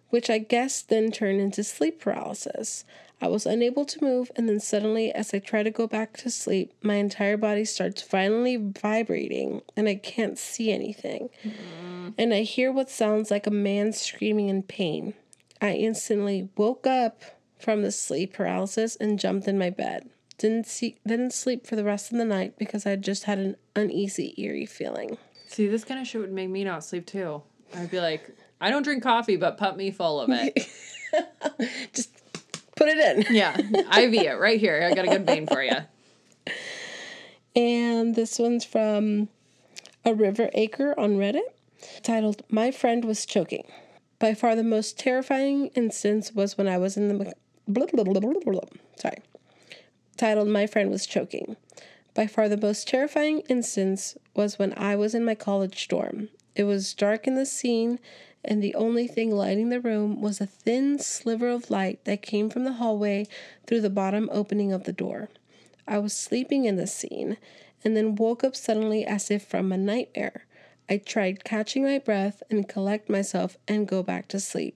[0.10, 2.86] which I guess then turned into sleep paralysis.
[3.22, 6.32] I was unable to move, and then suddenly, as I try to go back to
[6.32, 11.30] sleep, my entire body starts violently vibrating, and I can't see anything.
[11.44, 12.10] Mm-hmm.
[12.18, 15.16] And I hear what sounds like a man screaming in pain.
[15.62, 17.24] I instantly woke up
[17.60, 20.10] from the sleep paralysis and jumped in my bed.
[20.38, 23.58] Didn't see didn't sleep for the rest of the night because I just had an
[23.76, 25.18] uneasy, eerie feeling.
[25.48, 27.42] See, this kind of shit would make me not sleep too.
[27.76, 28.30] I'd be like,
[28.62, 30.68] I don't drink coffee, but pump me full of it.
[31.94, 32.12] Just
[32.76, 33.36] put it in.
[33.36, 33.58] yeah.
[33.58, 34.88] IV it right here.
[34.90, 35.76] I got a good vein for you.
[37.56, 39.30] And this one's from
[40.06, 41.42] a River Acre on Reddit,
[42.04, 43.66] titled "My Friend Was Choking."
[44.20, 47.34] By far the most terrifying instance was when I was in the
[47.68, 48.62] blah, blah, blah,
[48.98, 49.20] sorry,
[50.18, 51.56] titled "My Friend Was Choking."
[52.14, 56.28] By far the most terrifying instance was when I was in my college dorm.
[56.54, 57.98] It was dark in the scene,
[58.44, 62.50] and the only thing lighting the room was a thin sliver of light that came
[62.50, 63.26] from the hallway
[63.68, 65.30] through the bottom opening of the door.
[65.88, 67.38] I was sleeping in the scene
[67.86, 70.46] and then woke up suddenly as if from a nightmare.
[70.90, 74.76] I tried catching my breath and collect myself and go back to sleep.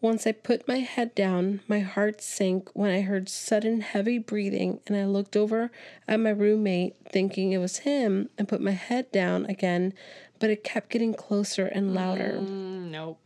[0.00, 4.80] Once I put my head down, my heart sank when I heard sudden heavy breathing,
[4.86, 5.70] and I looked over
[6.06, 9.94] at my roommate, thinking it was him, and put my head down again,
[10.38, 12.38] but it kept getting closer and louder.
[12.40, 13.18] Mm, nope.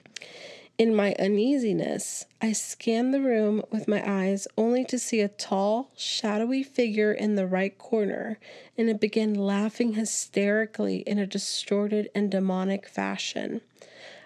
[0.80, 5.90] In my uneasiness, I scanned the room with my eyes only to see a tall,
[5.94, 8.38] shadowy figure in the right corner,
[8.78, 13.60] and it began laughing hysterically in a distorted and demonic fashion.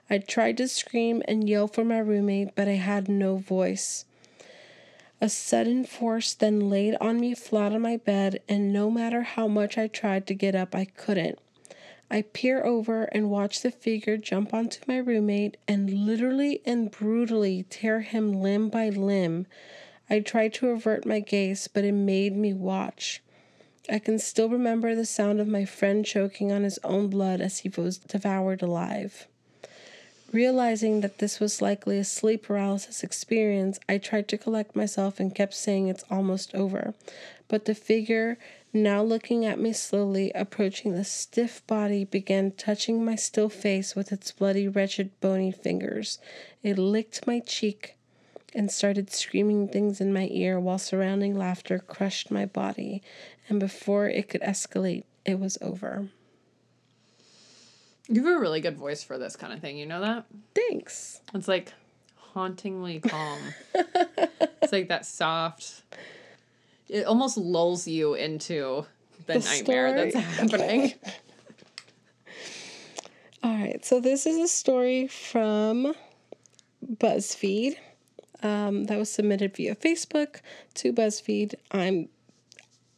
[0.09, 4.05] I tried to scream and yell for my roommate, but I had no voice.
[5.21, 9.49] A sudden force then laid on me flat on my bed, and no matter how
[9.49, 11.41] much I tried to get up, I couldn't.
[12.11, 17.65] I peer over and watch the figure jump onto my roommate and literally and brutally
[17.71, 19.47] tear him limb by limb.
[20.09, 23.23] I tried to avert my gaze, but it made me watch.
[23.89, 27.59] I can still remember the sound of my friend choking on his own blood as
[27.61, 29.27] he was devoured alive.
[30.33, 35.35] Realizing that this was likely a sleep paralysis experience, I tried to collect myself and
[35.35, 36.95] kept saying it's almost over.
[37.47, 38.39] But the figure,
[38.75, 44.13] now looking at me slowly, approaching the stiff body, began touching my still face with
[44.13, 46.19] its bloody, wretched, bony fingers.
[46.63, 47.97] It licked my cheek
[48.55, 53.03] and started screaming things in my ear while surrounding laughter crushed my body.
[53.49, 56.09] And before it could escalate, it was over.
[58.09, 59.79] You have a really good voice for this kind of thing.
[59.79, 60.27] You know that?
[60.55, 61.21] Thanks.
[61.33, 61.73] It's like
[62.35, 63.41] hauntingly calm.
[63.75, 65.83] it's like that soft.
[66.89, 68.87] It almost lulls you into
[69.27, 70.11] the, The nightmare story?
[70.11, 70.95] that's happening.
[73.43, 75.95] All right, so this is a story from
[76.85, 77.77] BuzzFeed
[78.43, 80.41] um, that was submitted via Facebook
[80.75, 81.55] to BuzzFeed.
[81.71, 82.09] I'm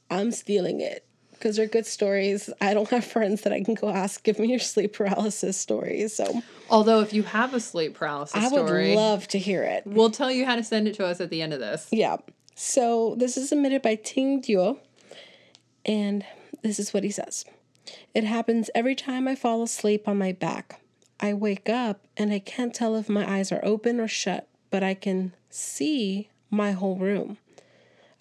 [0.09, 2.49] I'm stealing it because they're good stories.
[2.61, 6.15] I don't have friends that I can go ask, give me your sleep paralysis stories.
[6.15, 9.83] So Although, if you have a sleep paralysis I would love to hear it.
[9.85, 11.89] we'll tell you how to send it to us at the end of this.
[11.91, 12.17] Yeah.
[12.59, 14.79] So this is submitted by Ting Duo,
[15.85, 16.25] and
[16.63, 17.45] this is what he says.
[18.15, 20.81] It happens every time I fall asleep on my back.
[21.21, 24.83] I wake up and I can't tell if my eyes are open or shut, but
[24.83, 27.37] I can see my whole room.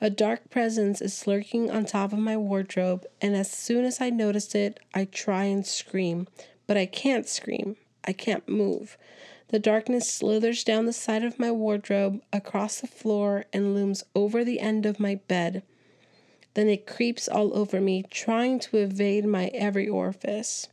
[0.02, 4.10] A dark presence is lurking on top of my wardrobe, and as soon as I
[4.10, 6.28] notice it, I try and scream,
[6.68, 7.78] but I can't scream.
[8.04, 8.98] I can't move.
[9.56, 14.44] The darkness slithers down the side of my wardrobe, across the floor, and looms over
[14.44, 15.64] the end of my bed.
[16.56, 20.68] Then it creeps all over me, trying to evade my every orifice.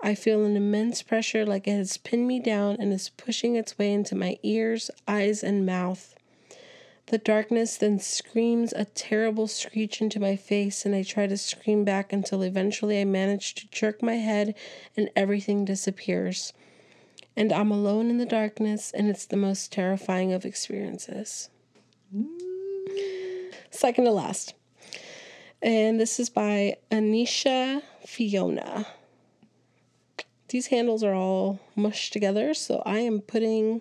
[0.00, 3.76] I feel an immense pressure like it has pinned me down and is pushing its
[3.76, 6.14] way into my ears, eyes, and mouth.
[7.08, 11.84] The darkness then screams a terrible screech into my face, and I try to scream
[11.84, 14.54] back until eventually I manage to jerk my head
[14.96, 16.54] and everything disappears.
[17.36, 21.48] And I'm alone in the darkness, and it's the most terrifying of experiences.
[23.70, 24.54] Second to last.
[25.62, 28.86] And this is by Anisha Fiona.
[30.48, 33.80] These handles are all mushed together, so I am putting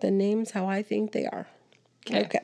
[0.00, 1.48] the names how I think they are.
[2.06, 2.24] Okay.
[2.24, 2.40] Okay.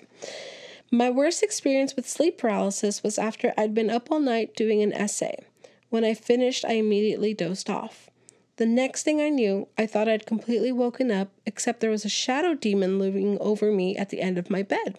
[0.91, 4.93] My worst experience with sleep paralysis was after I'd been up all night doing an
[4.93, 5.45] essay.
[5.89, 8.11] When I finished, I immediately dozed off.
[8.57, 12.11] The next thing I knew, I thought I'd completely woken up, except there was a
[12.11, 14.99] shadow demon looming over me at the end of my bed.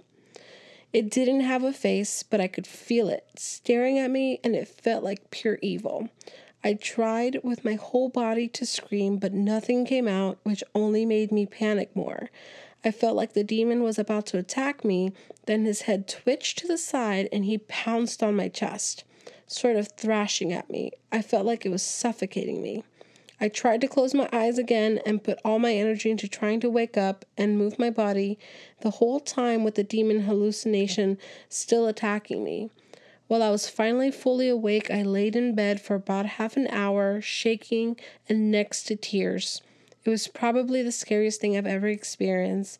[0.94, 4.68] It didn't have a face, but I could feel it staring at me, and it
[4.68, 6.10] felt like pure evil.
[6.64, 11.32] I tried with my whole body to scream, but nothing came out, which only made
[11.32, 12.30] me panic more.
[12.86, 15.14] I felt like the demon was about to attack me,
[15.46, 19.04] then his head twitched to the side and he pounced on my chest,
[19.46, 20.92] sort of thrashing at me.
[21.12, 22.84] I felt like it was suffocating me.
[23.40, 26.70] I tried to close my eyes again and put all my energy into trying to
[26.70, 28.40] wake up and move my body,
[28.82, 32.72] the whole time with the demon hallucination still attacking me.
[33.28, 37.22] While I was finally fully awake, I laid in bed for about half an hour,
[37.22, 37.98] shaking
[38.28, 39.62] and next to tears.
[40.06, 42.80] It was probably the scariest thing I've ever experienced.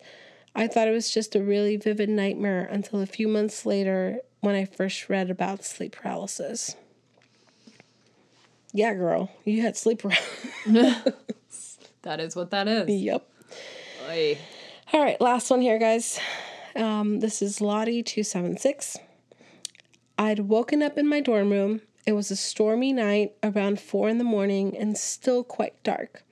[0.54, 4.54] I thought it was just a really vivid nightmare until a few months later when
[4.54, 6.74] I first read about sleep paralysis.
[8.72, 10.47] Yeah, girl, you had sleep paralysis.
[12.02, 12.88] That is what that is.
[12.88, 13.28] yep.
[14.08, 14.38] Oy.
[14.92, 16.18] All right, last one here, guys.
[16.76, 18.96] Um, this is Lottie276.
[20.16, 21.82] I'd woken up in my dorm room.
[22.06, 26.22] It was a stormy night around four in the morning and still quite dark,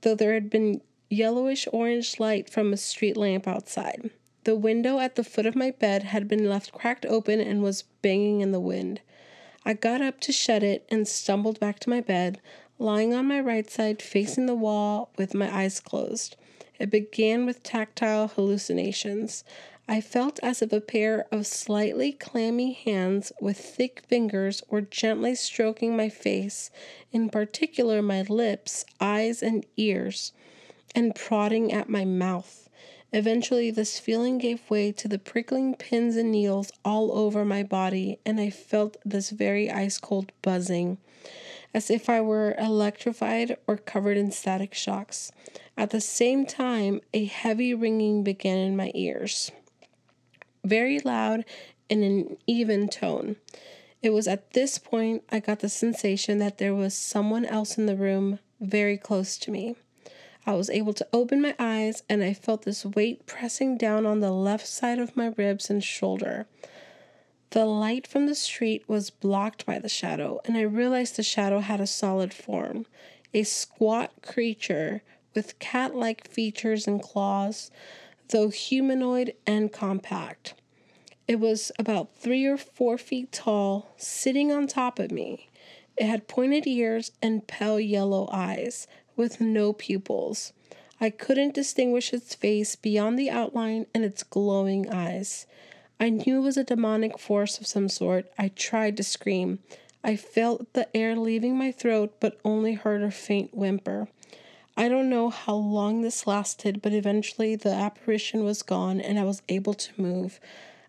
[0.00, 4.10] though there had been yellowish orange light from a street lamp outside.
[4.44, 7.84] The window at the foot of my bed had been left cracked open and was
[8.02, 9.00] banging in the wind.
[9.64, 12.40] I got up to shut it and stumbled back to my bed,
[12.80, 16.34] lying on my right side facing the wall with my eyes closed.
[16.78, 19.44] It began with tactile hallucinations.
[19.86, 25.34] I felt as if a pair of slightly clammy hands with thick fingers were gently
[25.34, 26.70] stroking my face,
[27.12, 30.32] in particular my lips, eyes, and ears,
[30.94, 32.70] and prodding at my mouth.
[33.12, 38.20] Eventually, this feeling gave way to the prickling pins and needles all over my body,
[38.24, 40.96] and I felt this very ice cold buzzing,
[41.72, 45.32] as if I were electrified or covered in static shocks.
[45.76, 49.50] At the same time, a heavy ringing began in my ears
[50.64, 51.44] very loud
[51.88, 53.36] and in an even tone.
[54.02, 57.86] It was at this point I got the sensation that there was someone else in
[57.86, 59.76] the room very close to me.
[60.46, 64.20] I was able to open my eyes and I felt this weight pressing down on
[64.20, 66.46] the left side of my ribs and shoulder.
[67.50, 71.58] The light from the street was blocked by the shadow, and I realized the shadow
[71.60, 72.86] had a solid form
[73.32, 75.02] a squat creature
[75.34, 77.70] with cat like features and claws,
[78.28, 80.54] though humanoid and compact.
[81.28, 85.48] It was about three or four feet tall, sitting on top of me.
[85.96, 90.52] It had pointed ears and pale yellow eyes, with no pupils.
[91.00, 95.46] I couldn't distinguish its face beyond the outline and its glowing eyes.
[96.00, 98.32] I knew it was a demonic force of some sort.
[98.38, 99.58] I tried to scream.
[100.02, 104.08] I felt the air leaving my throat, but only heard a faint whimper.
[104.78, 109.24] I don't know how long this lasted, but eventually the apparition was gone and I
[109.24, 110.40] was able to move.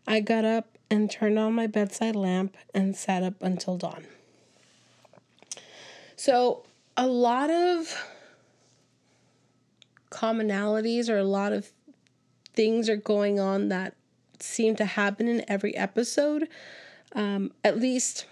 [0.08, 4.06] I got up and turned on my bedside lamp and sat up until dawn.
[6.16, 6.64] So,
[6.96, 7.94] a lot of
[10.10, 11.72] commonalities or a lot of
[12.54, 13.96] things are going on that
[14.44, 16.48] seem to happen in every episode,
[17.14, 18.26] um, at least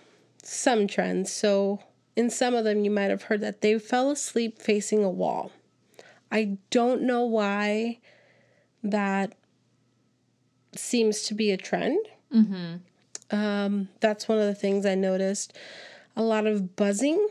[0.43, 1.31] some trends.
[1.31, 1.79] So,
[2.15, 5.51] in some of them, you might have heard that they fell asleep facing a wall.
[6.31, 7.99] I don't know why
[8.83, 9.33] that
[10.75, 11.99] seems to be a trend.
[12.33, 13.35] Mm-hmm.
[13.35, 15.53] Um, that's one of the things I noticed.
[16.15, 17.27] A lot of buzzing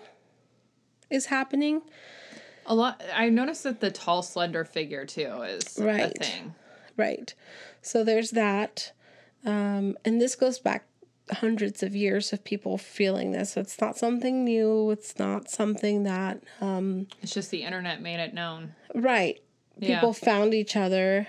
[1.11, 1.83] is happening.
[2.67, 3.03] A lot.
[3.15, 6.13] I noticed that the tall, slender figure too is right.
[6.15, 6.55] a thing.
[6.99, 7.33] Right.
[7.81, 8.93] So there's that.
[9.47, 10.85] Um, and this goes back
[11.31, 13.57] hundreds of years of people feeling this.
[13.57, 14.91] It's not something new.
[14.91, 16.43] It's not something that.
[16.61, 18.75] Um, it's just the internet made it known.
[18.95, 19.41] Right.
[19.81, 20.25] People yeah.
[20.25, 21.29] found each other.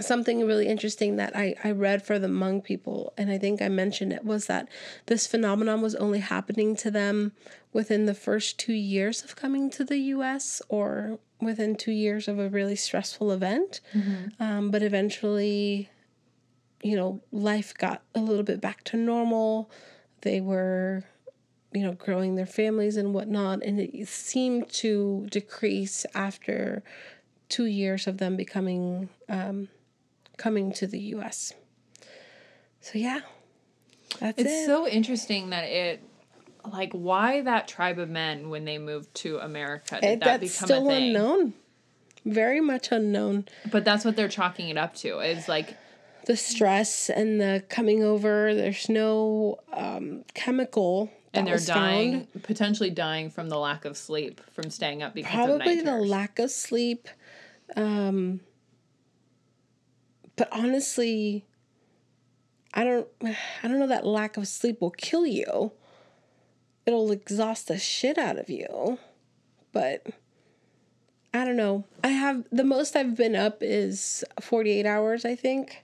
[0.00, 3.68] Something really interesting that I, I read for the Hmong people, and I think I
[3.68, 4.68] mentioned it, was that
[5.06, 7.30] this phenomenon was only happening to them
[7.72, 12.38] within the first two years of coming to the US or within two years of
[12.38, 13.80] a really stressful event.
[13.94, 14.42] Mm-hmm.
[14.42, 15.90] Um, but eventually,
[16.82, 19.70] you know, life got a little bit back to normal.
[20.22, 21.04] They were,
[21.72, 23.62] you know, growing their families and whatnot.
[23.62, 26.82] And it seemed to decrease after
[27.48, 29.68] two years of them becoming, um,
[30.36, 31.52] coming to the US.
[32.80, 33.20] So, yeah,
[34.20, 34.42] that's it.
[34.46, 34.66] it's it.
[34.66, 36.02] so interesting that it,
[36.70, 40.66] like, why that tribe of men when they moved to America did it, that become
[40.66, 41.16] still a thing?
[41.16, 41.54] unknown.
[42.24, 43.46] Very much unknown.
[43.70, 45.18] But that's what they're chalking it up to.
[45.20, 45.76] Is like
[46.26, 48.54] the stress and the coming over.
[48.54, 51.10] There's no um, chemical.
[51.34, 52.42] and they're dying, found.
[52.44, 56.50] potentially dying from the lack of sleep, from staying up because probably the lack of
[56.50, 57.08] sleep.
[57.76, 58.40] Um,
[60.36, 61.44] but honestly,
[62.72, 65.72] I don't, I don't know that lack of sleep will kill you.
[66.86, 68.98] It'll exhaust the shit out of you,
[69.72, 70.06] but
[71.32, 71.84] I don't know.
[72.02, 75.82] I have the most I've been up is 48 hours, I think.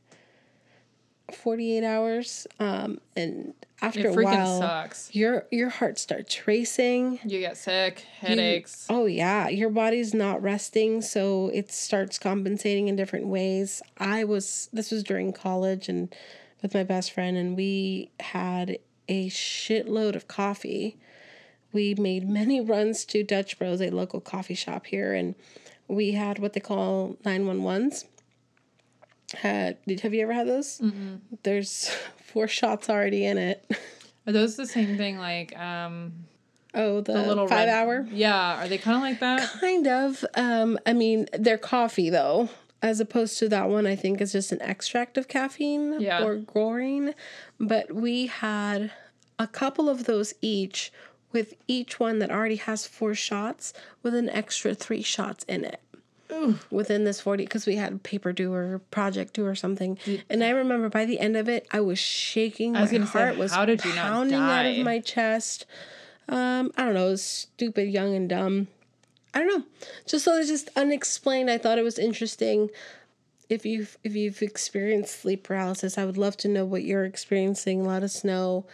[1.33, 5.15] 48 hours um and after a while sucks.
[5.15, 10.43] your your heart starts racing you get sick headaches you, oh yeah your body's not
[10.43, 16.13] resting so it starts compensating in different ways i was this was during college and
[16.63, 18.77] with my best friend and we had
[19.11, 20.97] a shitload of coffee
[21.73, 25.35] we made many runs to dutch bros a local coffee shop here and
[25.89, 28.05] we had what they call 911s
[29.39, 30.79] had have you ever had those?
[30.81, 31.91] mm There's
[32.25, 33.65] four shots already in it.
[34.27, 36.13] Are those the same thing like um
[36.73, 38.07] Oh, the, the little five red, hour?
[38.13, 39.49] Yeah, are they kind of like that?
[39.61, 40.25] Kind of.
[40.37, 42.49] Um, I mean, they're coffee though,
[42.83, 43.87] as opposed to that one.
[43.87, 46.25] I think is just an extract of caffeine yeah.
[46.25, 47.15] or chlorine.
[47.59, 48.93] But we had
[49.39, 50.93] a couple of those each,
[51.33, 53.73] with each one that already has four shots,
[54.03, 55.81] with an extra three shots in it
[56.71, 60.51] within this 40 because we had paper due or project due or something and i
[60.51, 63.53] remember by the end of it i was shaking I was my heart say, was
[63.53, 65.67] how did you pounding out of my chest
[66.29, 68.69] um i don't know it was stupid young and dumb
[69.35, 69.65] I don't know.
[70.07, 71.51] Just so it's just unexplained.
[71.51, 72.71] I thought it was interesting.
[73.49, 77.85] If you've if you've experienced sleep paralysis, I would love to know what you're experiencing.
[77.85, 78.67] Let us know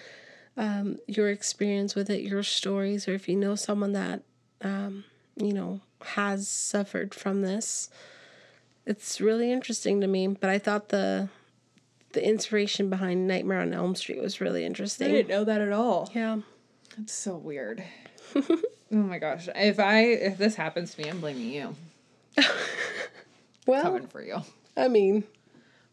[0.56, 4.22] um, your experience with it, your stories, or if you know someone that
[4.62, 5.04] um,
[5.36, 7.90] you know has suffered from this.
[8.86, 10.28] It's really interesting to me.
[10.28, 11.28] But I thought the
[12.12, 15.08] the inspiration behind Nightmare on Elm Street was really interesting.
[15.08, 16.10] I didn't know that at all.
[16.14, 16.38] Yeah.
[16.96, 17.84] that's so weird.
[18.92, 19.48] oh my gosh.
[19.54, 21.74] If I if this happens to me, I'm blaming you.
[23.66, 24.42] Well, Coming for you.
[24.76, 25.24] I mean,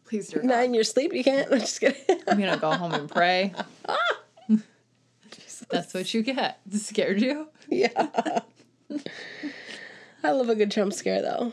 [0.04, 0.64] Please do not not.
[0.66, 1.48] in your sleep, you can't.
[1.52, 2.20] I'm just kidding.
[2.28, 3.52] I'm gonna go home and pray.
[5.70, 6.60] That's what you get.
[6.72, 7.48] Scared you?
[7.68, 8.40] yeah.
[10.22, 11.52] I love a good jump scare though.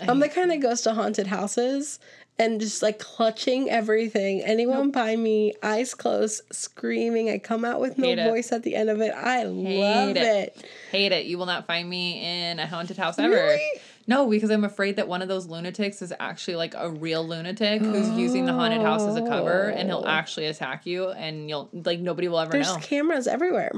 [0.00, 1.98] I'm the kind that goes to haunted houses
[2.38, 4.40] and just like clutching everything.
[4.42, 7.30] Anyone by me, eyes closed, screaming.
[7.30, 8.16] I come out with no it.
[8.28, 9.12] voice at the end of it.
[9.14, 10.16] I love it.
[10.16, 10.64] it.
[10.90, 11.26] Hate it.
[11.26, 12.20] You will not find me
[12.50, 13.32] in a haunted house ever.
[13.34, 13.60] Really?
[14.08, 17.80] No, because I'm afraid that one of those lunatics is actually like a real lunatic
[17.80, 20.08] who's using the haunted house as a cover and he'll Oh.
[20.08, 22.74] actually attack you and you'll like nobody will ever There's know.
[22.74, 23.70] There's cameras everywhere.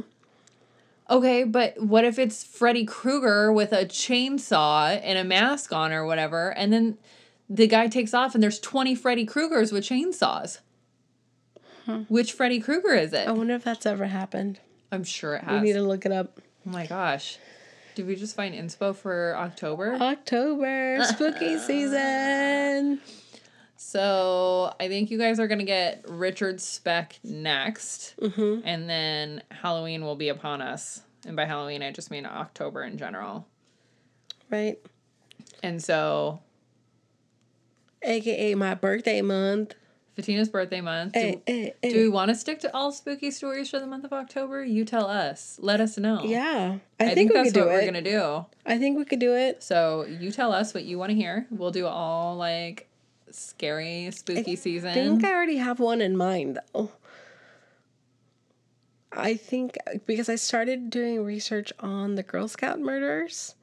[1.10, 6.06] Okay, but what if it's Freddy Krueger with a chainsaw and a mask on or
[6.06, 6.96] whatever, and then
[7.48, 10.58] the guy takes off and there's 20 Freddy Kruegers with chainsaws?
[12.08, 13.28] Which Freddy Krueger is it?
[13.28, 14.58] I wonder if that's ever happened.
[14.90, 15.60] I'm sure it has.
[15.60, 16.40] We need to look it up.
[16.66, 17.38] oh my gosh.
[17.94, 19.94] Did we just find inspo for October?
[19.94, 23.00] October, spooky season.
[23.76, 28.66] So I think you guys are gonna get Richard Speck next, mm-hmm.
[28.66, 31.02] and then Halloween will be upon us.
[31.26, 33.46] And by Halloween, I just mean October in general.
[34.50, 34.78] Right?
[35.62, 36.40] And so
[38.04, 39.74] AKA my birthday month.
[40.14, 41.12] Fatina's birthday month.
[41.12, 41.92] Do, Hey, hey, hey.
[41.92, 44.64] do we want to stick to all spooky stories for the month of October?
[44.64, 45.58] You tell us.
[45.60, 46.22] Let us know.
[46.22, 46.78] Yeah.
[47.00, 48.46] I, I, think, think, we that's could do what we're gonna do.
[48.64, 49.62] I think we could do it.
[49.62, 51.46] So you tell us what you want to hear.
[51.50, 52.88] We'll do all like
[53.30, 54.90] scary, spooky season.
[54.90, 56.92] I think I already have one in mind though.
[59.16, 59.76] I think
[60.06, 63.54] because I started doing research on the Girl Scout murders.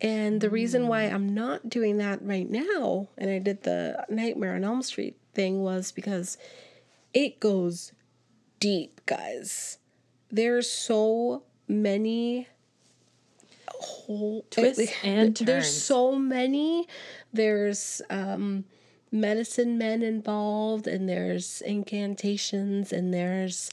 [0.00, 4.54] And the reason why I'm not doing that right now, and I did the Nightmare
[4.54, 6.36] on Elm Street thing, was because
[7.12, 7.92] it goes
[8.60, 9.78] deep, guys.
[10.30, 12.48] There's so many
[13.68, 15.46] whole Twists and turns.
[15.46, 16.88] There's so many.
[17.32, 18.64] There's um,
[19.12, 23.70] medicine men involved, and there's incantations, and there's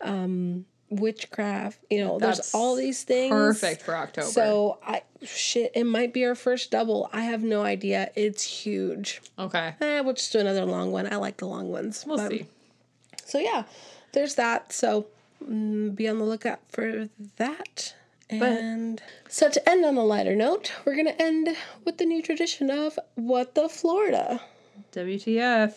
[0.00, 1.78] um, witchcraft.
[1.88, 3.30] You know, That's there's all these things.
[3.32, 4.26] Perfect for October.
[4.28, 7.08] So I shit, it might be our first double.
[7.12, 8.10] I have no idea.
[8.16, 9.20] It's huge.
[9.38, 11.10] okay, Eh, we'll just do another long one.
[11.12, 12.04] I like the long ones.
[12.06, 12.46] we'll but- see.
[13.24, 13.64] So yeah,
[14.12, 14.72] there's that.
[14.72, 15.06] So
[15.44, 17.94] mm, be on the lookout for that.
[18.32, 21.48] And so to end on a lighter note, we're gonna end
[21.84, 24.40] with the new tradition of what the Florida.
[24.92, 25.72] WTF.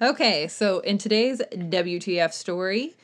[0.00, 2.94] Okay, so in today's WTF story,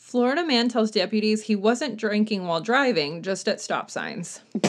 [0.00, 4.40] Florida man tells deputies he wasn't drinking while driving, just at stop signs.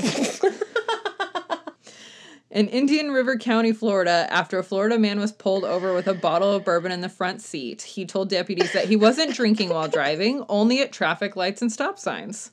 [2.51, 6.51] In Indian River County, Florida, after a Florida man was pulled over with a bottle
[6.51, 10.43] of bourbon in the front seat, he told deputies that he wasn't drinking while driving,
[10.49, 12.51] only at traffic lights and stop signs.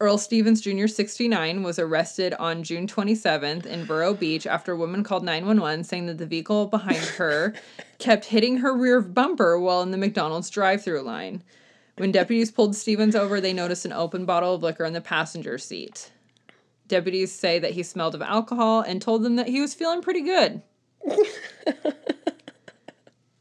[0.00, 5.04] Earl Stevens Jr., 69, was arrested on June 27th in Vero Beach after a woman
[5.04, 7.54] called 911 saying that the vehicle behind her
[7.98, 11.44] kept hitting her rear bumper while in the McDonald's drive through line.
[11.96, 15.58] When deputies pulled Stevens over, they noticed an open bottle of liquor in the passenger
[15.58, 16.10] seat.
[16.88, 20.22] Deputies say that he smelled of alcohol and told them that he was feeling pretty
[20.22, 20.62] good.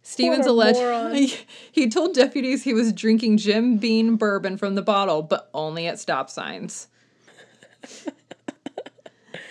[0.04, 5.50] Stevens alleged he told deputies he was drinking Jim Beam bourbon from the bottle, but
[5.54, 6.90] only at stop signs.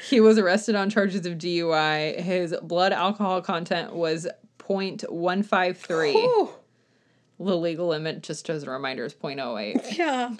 [0.08, 2.20] he was arrested on charges of DUI.
[2.20, 4.28] His blood alcohol content was
[4.58, 6.12] 0.153.
[6.16, 6.59] Oh
[7.40, 9.92] The legal limit, just as a reminder, is 0.08.
[9.98, 10.34] yeah.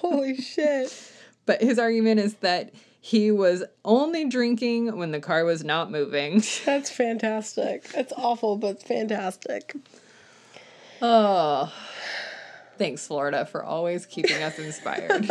[0.00, 0.92] Holy shit.
[1.46, 6.42] But his argument is that he was only drinking when the car was not moving.
[6.64, 7.84] That's fantastic.
[7.84, 9.76] That's awful, but fantastic.
[11.00, 11.72] Oh,
[12.76, 15.30] thanks, Florida, for always keeping us inspired.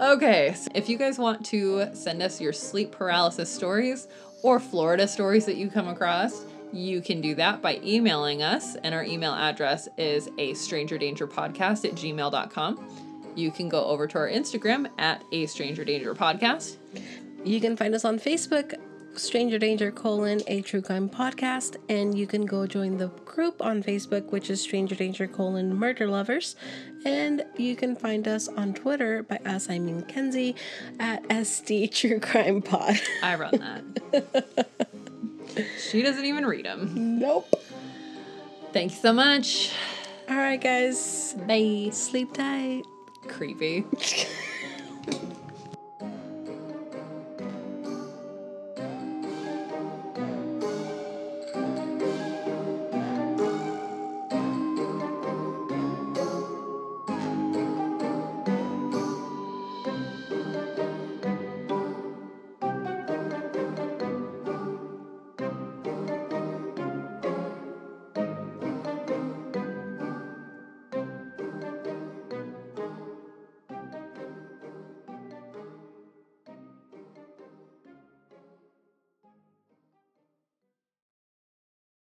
[0.00, 4.06] okay, so if you guys want to send us your sleep paralysis stories
[4.42, 8.94] or Florida stories that you come across, you can do that by emailing us, and
[8.94, 13.32] our email address is a stranger danger podcast at gmail.com.
[13.34, 16.76] You can go over to our Instagram at a stranger danger podcast.
[17.44, 18.74] You can find us on Facebook
[19.18, 23.82] Stranger Danger colon a true crime podcast, and you can go join the group on
[23.82, 26.56] Facebook, which is Stranger Danger colon murder lovers,
[27.04, 30.54] and you can find us on Twitter by us I mean Kenzie
[31.00, 33.00] at SD True Crime Pod.
[33.22, 34.88] I run that.
[35.78, 37.18] she doesn't even read them.
[37.18, 37.54] Nope.
[38.72, 39.72] Thanks so much.
[40.28, 41.34] All right, guys.
[41.46, 41.88] Bye.
[41.92, 42.84] Sleep tight.
[43.26, 43.84] Creepy.